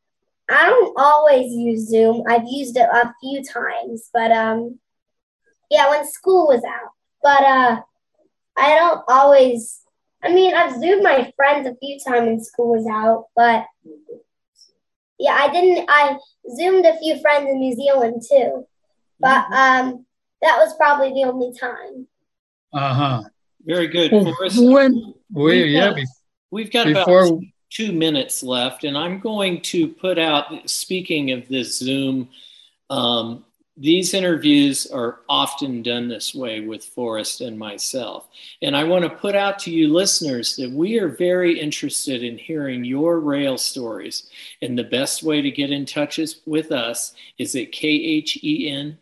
I 0.52 0.66
don't 0.70 0.94
always 0.98 1.52
use 1.54 1.90
Zoom. 1.90 2.24
I've 2.28 2.46
used 2.48 2.76
it 2.78 2.88
a 2.92 3.14
few 3.22 3.44
times, 3.44 4.10
but 4.14 4.32
um, 4.32 4.80
yeah, 5.70 5.90
when 5.90 6.06
school 6.10 6.48
was 6.48 6.62
out. 6.64 6.90
But 7.24 7.44
uh, 7.44 7.82
I 8.58 8.76
don't 8.76 9.02
always. 9.08 9.80
I 10.24 10.32
mean, 10.34 10.54
I've 10.54 10.80
zoomed 10.80 11.04
my 11.04 11.32
friends 11.36 11.68
a 11.68 11.76
few 11.76 11.98
times 12.00 12.26
when 12.28 12.44
school 12.44 12.72
was 12.74 12.86
out, 12.92 13.26
but 13.36 13.66
yeah, 15.20 15.34
I 15.34 15.52
didn't. 15.52 15.86
I 15.90 16.18
zoomed 16.56 16.86
a 16.86 16.98
few 17.00 17.20
friends 17.22 17.48
in 17.50 17.60
New 17.60 17.74
Zealand 17.76 18.22
too, 18.30 18.68
but 19.20 19.46
um, 19.52 20.06
that 20.42 20.58
was 20.58 20.76
probably 20.78 21.14
the 21.14 21.30
only 21.30 21.54
time. 21.58 22.08
Uh 22.74 22.94
huh. 22.94 23.24
Very 23.64 23.88
good. 23.88 24.12
Well, 24.12 24.34
when 24.56 25.14
we, 25.32 25.44
We've 25.64 25.68
yeah, 25.68 25.88
got- 25.90 25.96
be- 25.96 26.06
We've 26.52 26.72
got 26.72 26.86
before 26.88 27.26
about 27.26 27.40
two 27.72 27.92
minutes 27.92 28.44
left, 28.44 28.84
and 28.84 28.96
I'm 28.98 29.20
going 29.20 29.62
to 29.62 29.88
put 29.88 30.20
out. 30.20 30.70
Speaking 30.70 31.32
of 31.32 31.48
this 31.48 31.80
Zoom, 31.80 32.30
um, 32.90 33.46
these 33.78 34.14
interviews 34.14 34.86
are 34.86 35.22
often 35.30 35.82
done 35.82 36.10
this 36.10 36.36
way 36.36 36.60
with 36.60 36.84
Forrest 36.84 37.40
and 37.40 37.58
myself. 37.58 38.28
And 38.62 38.76
I 38.76 38.84
want 38.84 39.06
to 39.06 39.10
put 39.10 39.34
out 39.34 39.58
to 39.60 39.72
you 39.72 39.92
listeners 39.92 40.58
that 40.58 40.70
we 40.70 41.00
are 41.00 41.08
very 41.08 41.58
interested 41.58 42.22
in 42.22 42.38
hearing 42.38 42.84
your 42.84 43.22
rail 43.22 43.58
stories. 43.58 44.30
And 44.62 44.78
the 44.78 44.84
best 44.84 45.24
way 45.24 45.42
to 45.42 45.50
get 45.50 45.72
in 45.72 45.86
touch 45.86 46.20
is, 46.20 46.42
with 46.46 46.74
us 46.74 47.14
is 47.38 47.56
at 47.56 47.72
khen.org. 47.72 49.00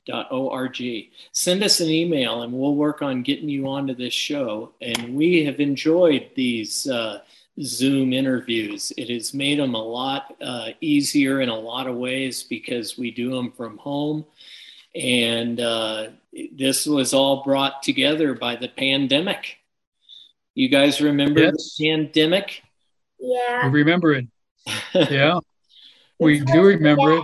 Send 1.32 1.64
us 1.64 1.80
an 1.80 1.90
email 1.90 2.44
and 2.44 2.54
we'll 2.54 2.76
work 2.76 3.02
on 3.02 3.24
getting 3.24 3.50
you 3.50 3.68
onto 3.68 3.96
this 3.96 4.14
show. 4.14 4.72
And 4.82 5.16
we 5.16 5.44
have 5.46 5.60
enjoyed 5.60 6.30
these. 6.36 6.88
Uh, 6.88 7.20
Zoom 7.62 8.14
interviews. 8.14 8.92
It 8.98 9.10
has 9.10 9.34
made 9.34 9.60
them 9.60 9.74
a 9.76 9.84
lot 9.84 10.36
uh, 10.42 10.70
easier 10.82 11.42
in 11.42 11.50
a 11.50 11.56
lot 11.58 11.88
of 11.88 11.96
ways 11.96 12.44
because 12.44 12.98
we 12.98 13.12
do 13.12 13.32
them 13.32 13.52
from 13.52 13.78
home. 13.78 14.26
And 14.96 15.60
uh, 15.60 16.08
this 16.54 16.86
was 16.86 17.14
all 17.14 17.44
brought 17.44 17.84
together 17.84 18.34
by 18.34 18.56
the 18.56 18.70
pandemic. 18.70 19.58
You 20.56 20.70
guys 20.70 21.02
remember 21.02 21.42
Yes. 21.42 21.76
the 21.78 21.90
pandemic? 21.90 22.64
we 23.20 23.28
Yeah. 23.34 23.70
remember 23.72 24.14
it. 24.14 24.28
Yeah, 24.94 25.40
we 26.20 26.40
do 26.42 26.62
remember 26.64 27.18
it. 27.18 27.24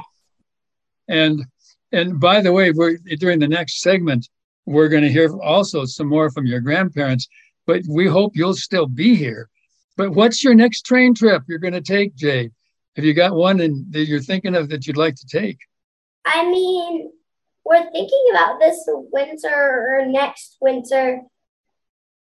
And 1.08 1.44
and 1.92 2.20
by 2.20 2.42
the 2.42 2.52
way, 2.52 2.72
we're 2.72 2.98
during 3.20 3.40
the 3.40 3.48
next 3.48 3.82
segment, 3.82 4.28
we're 4.66 4.90
going 4.90 5.04
to 5.04 5.12
hear 5.12 5.30
also 5.42 5.86
some 5.86 6.08
more 6.08 6.30
from 6.32 6.46
your 6.46 6.60
grandparents. 6.60 7.28
But 7.68 7.82
we 7.88 8.08
hope 8.08 8.36
you'll 8.36 8.54
still 8.56 8.88
be 8.88 9.16
here. 9.16 9.50
But 9.98 10.12
what's 10.12 10.44
your 10.44 10.56
next 10.56 10.82
train 10.86 11.14
trip 11.14 11.44
you're 11.48 11.60
going 11.60 11.74
to 11.74 11.82
take, 11.82 12.16
Jade? 12.16 12.52
Have 12.96 13.06
you 13.06 13.14
got 13.14 13.34
one 13.36 13.60
and 13.62 13.92
that 13.94 14.06
you're 14.06 14.22
thinking 14.22 14.56
of 14.56 14.70
that 14.70 14.88
you'd 14.88 14.98
like 14.98 15.16
to 15.16 15.28
take? 15.28 15.58
I 16.26 16.50
mean, 16.50 17.12
we're 17.66 17.90
thinking 17.92 18.26
about 18.32 18.60
this 18.60 18.84
winter 18.88 19.50
or 20.00 20.06
next 20.06 20.58
winter. 20.62 21.22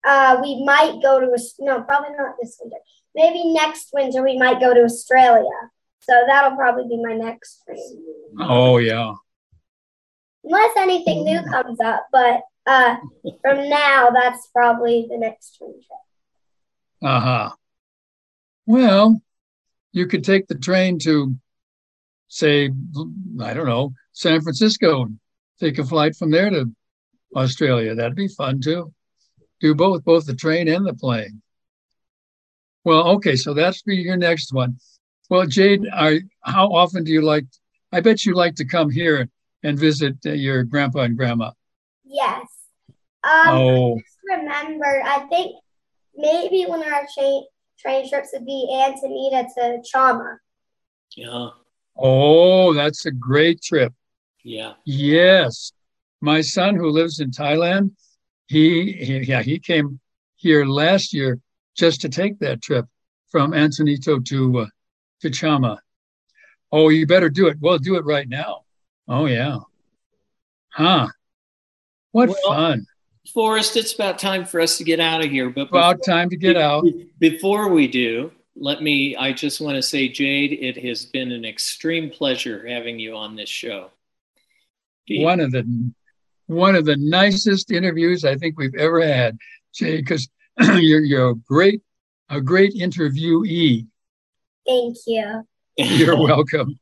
Uh, 0.05 0.39
we 0.43 0.65
might 0.65 1.01
go 1.03 1.19
to 1.21 1.27
a 1.27 1.39
no, 1.59 1.83
probably 1.83 2.17
not 2.17 2.35
this 2.41 2.59
winter. 2.61 2.77
Maybe 3.15 3.53
next 3.53 3.89
winter 3.93 4.23
we 4.23 4.39
might 4.39 4.61
go 4.61 4.75
to 4.75 4.83
Australia. 4.83 5.49
So 6.01 6.13
that'll 6.29 6.57
probably 6.57 6.85
be 6.89 7.03
my 7.03 7.15
next 7.15 7.63
train, 7.67 7.99
Oh 8.41 8.77
yeah. 8.79 9.15
unless 10.45 10.77
anything 10.77 11.25
new 11.25 11.43
comes 11.43 11.81
up. 11.81 12.07
But 12.13 12.43
uh, 12.67 12.97
from 13.43 13.69
now, 13.69 14.11
that's 14.11 14.49
probably 14.55 15.09
the 15.11 15.19
next 15.19 15.57
train 15.57 15.73
trip. 15.73 15.99
Uh 17.07 17.21
huh. 17.21 17.51
Well, 18.67 19.23
you 19.93 20.09
could 20.09 20.25
take 20.25 20.49
the 20.49 20.57
train 20.57 20.99
to, 21.05 21.37
say, 22.27 22.65
I 23.41 23.55
don't 23.55 23.67
know, 23.67 23.93
San 24.13 24.41
Francisco, 24.41 25.03
and 25.03 25.21
take 25.61 25.79
a 25.79 25.85
flight 25.85 26.17
from 26.17 26.33
there 26.33 26.51
to 26.51 26.67
Australia. 27.37 27.95
That'd 27.95 28.17
be 28.17 28.27
fun 28.27 28.61
too. 28.61 28.93
Do 29.61 29.73
both, 29.77 30.05
both 30.05 30.27
the 30.27 30.35
train 30.35 30.67
and 30.67 30.85
the 30.85 30.95
plane. 30.95 31.43
Well, 32.83 33.07
okay, 33.11 33.37
so 33.37 33.55
that's 33.55 33.83
be 33.83 33.95
your 33.95 34.17
next 34.17 34.53
one. 34.53 34.79
Well, 35.31 35.47
Jade, 35.47 35.87
are, 35.93 36.19
how 36.43 36.73
often 36.73 37.05
do 37.05 37.13
you 37.13 37.23
like? 37.23 37.47
I 37.93 38.01
bet 38.01 38.25
you 38.25 38.35
like 38.35 38.57
to 38.57 38.65
come 38.65 38.91
here 38.91 39.29
and 39.63 39.79
visit 39.79 40.17
uh, 40.27 40.33
your 40.33 40.65
grandpa 40.65 41.03
and 41.03 41.17
grandma. 41.17 41.53
Yes. 42.05 42.49
Um, 43.23 43.49
Oh, 43.49 43.97
just 43.97 44.19
remember, 44.29 45.03
I 45.05 45.21
think 45.29 45.55
maybe 46.17 46.65
one 46.65 46.81
of 46.81 46.89
our 46.89 47.07
train 47.17 47.45
train 47.79 48.09
trips 48.09 48.31
would 48.33 48.47
be 48.47 48.69
Antonito 48.73 49.47
to 49.55 49.83
Chama. 49.95 50.39
Yeah, 51.17 51.49
oh, 51.97 52.75
that's 52.75 53.07
a 53.07 53.11
great 53.11 53.63
trip. 53.63 53.93
yeah. 54.43 54.75
Yes. 54.85 55.73
My 56.23 56.41
son 56.41 56.77
who 56.77 56.89
lives 56.89 57.21
in 57.21 57.31
Thailand, 57.31 57.91
he, 58.49 58.93
he 58.93 59.19
yeah, 59.19 59.43
he 59.43 59.59
came 59.59 60.01
here 60.37 60.65
last 60.65 61.13
year 61.13 61.39
just 61.77 62.01
to 62.01 62.09
take 62.09 62.39
that 62.39 62.63
trip 62.63 62.87
from 63.31 63.53
Antonito 63.53 64.25
to 64.25 64.59
uh, 64.61 64.67
to 65.21 65.31
Chama. 65.31 65.79
Oh, 66.73 66.89
you 66.89 67.07
better 67.07 67.29
do 67.29 67.49
it. 67.49 67.59
Well, 67.61 67.79
do 67.79 67.97
it 67.97 68.05
right 68.05 68.29
now. 68.29 68.63
Oh 69.09 69.27
yeah. 69.27 69.59
Huh. 70.71 71.09
What 72.13 72.31
Well, 72.31 72.39
fun. 72.47 72.87
Forrest, 73.33 73.77
it's 73.77 73.95
about 73.95 74.19
time 74.19 74.45
for 74.45 74.61
us 74.61 74.79
to 74.79 74.85
get 74.85 75.01
out 75.01 75.25
of 75.25 75.31
here. 75.31 75.51
But 75.51 75.69
About 75.69 76.05
time 76.05 76.31
to 76.31 76.37
get 76.37 76.57
out. 76.57 76.85
Before 77.19 77.69
we 77.69 77.89
do, 77.89 78.31
let 78.55 78.83
me, 78.83 79.17
I 79.17 79.33
just 79.33 79.61
want 79.61 79.77
to 79.77 79.83
say, 79.83 80.09
Jade, 80.09 80.53
it 80.53 80.83
has 80.85 81.05
been 81.05 81.33
an 81.33 81.45
extreme 81.45 82.11
pleasure 82.11 82.67
having 82.67 82.99
you 82.99 83.15
on 83.17 83.37
this 83.37 83.49
show. 83.49 83.91
One 85.09 85.41
of 85.41 85.53
the 85.53 85.93
one 86.47 86.75
of 86.75 86.85
the 86.85 86.97
nicest 86.97 87.71
interviews 87.71 88.25
I 88.25 88.37
think 88.37 88.59
we've 88.59 88.75
ever 88.77 89.05
had, 89.05 89.39
Jade, 89.75 90.05
because 90.05 90.29
you're 90.59 91.01
you're 91.01 91.31
a 91.31 91.35
great 91.35 91.83
a 92.29 92.41
great 92.41 92.75
interviewee. 92.75 93.87
Thank 94.67 94.97
you. 95.07 95.47
You're 95.77 96.19
welcome. 96.19 96.79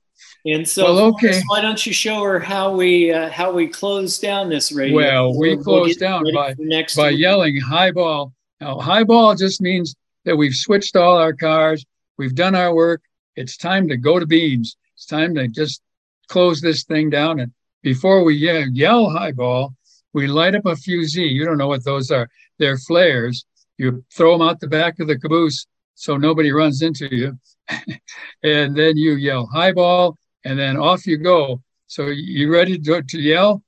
And 0.47 0.69
so, 0.69 0.85
Well, 0.85 1.05
okay. 1.07 1.41
Why 1.47 1.61
don't 1.63 1.85
you 1.87 1.93
show 1.93 2.23
her 2.23 2.39
how 2.39 2.75
we 2.75 3.11
uh, 3.11 3.31
how 3.31 3.51
we 3.51 3.67
close 3.67 4.19
down 4.19 4.51
this 4.51 4.73
radio? 4.73 4.97
Well, 4.97 5.39
we 5.39 5.55
We'll 5.55 5.65
close 5.65 5.97
down 5.97 6.25
by 6.35 6.55
next 6.59 6.97
by 6.97 7.11
week. 7.11 7.21
yelling 7.21 7.61
high 7.61 7.93
ball. 7.93 8.33
Now, 8.61 8.79
high 8.79 9.05
ball 9.05 9.35
just 9.35 9.61
means 9.61 9.95
that 10.25 10.37
we've 10.37 10.55
switched 10.55 10.97
all 10.97 11.17
our 11.17 11.33
cars, 11.33 11.85
we've 12.19 12.35
done 12.35 12.55
our 12.55 12.75
work. 12.75 13.03
It's 13.37 13.57
time 13.57 13.89
to 13.89 13.97
go 13.97 14.19
to 14.19 14.27
beams. 14.27 14.77
It's 14.95 15.07
time 15.07 15.35
to 15.35 15.49
just 15.49 15.83
close 16.29 16.61
this 16.61 16.85
thing 16.85 17.11
down. 17.11 17.41
And 17.41 17.53
before 17.83 18.23
we 18.23 18.37
yell, 18.37 18.67
yell 18.69 19.11
high 19.11 19.33
ball, 19.33 19.75
we 20.13 20.27
light 20.27 20.55
up 20.55 20.67
a 20.67 20.77
fusee. 20.77 21.27
You 21.27 21.45
don't 21.45 21.59
know 21.59 21.69
what 21.69 21.85
those 21.85 22.11
are. 22.11 22.29
They're 22.59 22.79
flares. 22.79 23.45
You 23.77 24.05
throw 24.15 24.33
them 24.39 24.47
out 24.47 24.61
the 24.61 24.69
back 24.69 25.01
of 25.01 25.09
the 25.09 25.19
caboose 25.19 25.67
so 25.95 26.17
nobody 26.17 26.53
runs 26.53 26.83
into 26.83 27.15
you. 27.15 27.39
and 28.43 28.77
then 28.77 28.97
you 28.97 29.15
yell 29.15 29.47
high 29.47 29.73
ball, 29.73 30.17
and 30.45 30.59
then 30.59 30.77
off 30.77 31.07
you 31.07 31.19
go. 31.19 31.61
So 31.87 32.07
you 32.07 32.53
ready 32.53 32.79
to, 32.79 33.03
to 33.03 33.19
yell? 33.19 33.63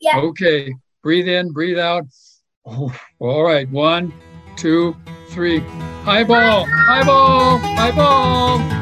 Yeah. 0.00 0.18
Okay. 0.18 0.74
Breathe 1.02 1.28
in, 1.28 1.52
breathe 1.52 1.78
out. 1.78 2.04
Oh, 2.64 2.94
all 3.18 3.42
right. 3.42 3.68
One, 3.70 4.12
two, 4.56 4.96
three. 5.28 5.60
High 6.04 6.24
ball, 6.24 6.66
high 6.66 7.04
ball, 7.04 7.58
high 7.58 7.90
ball. 7.92 8.81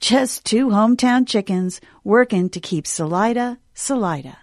just 0.00 0.46
two 0.46 0.68
hometown 0.68 1.26
chickens 1.26 1.80
working 2.02 2.48
to 2.50 2.58
keep 2.58 2.86
Salida, 2.86 3.58
Salida. 3.74 4.38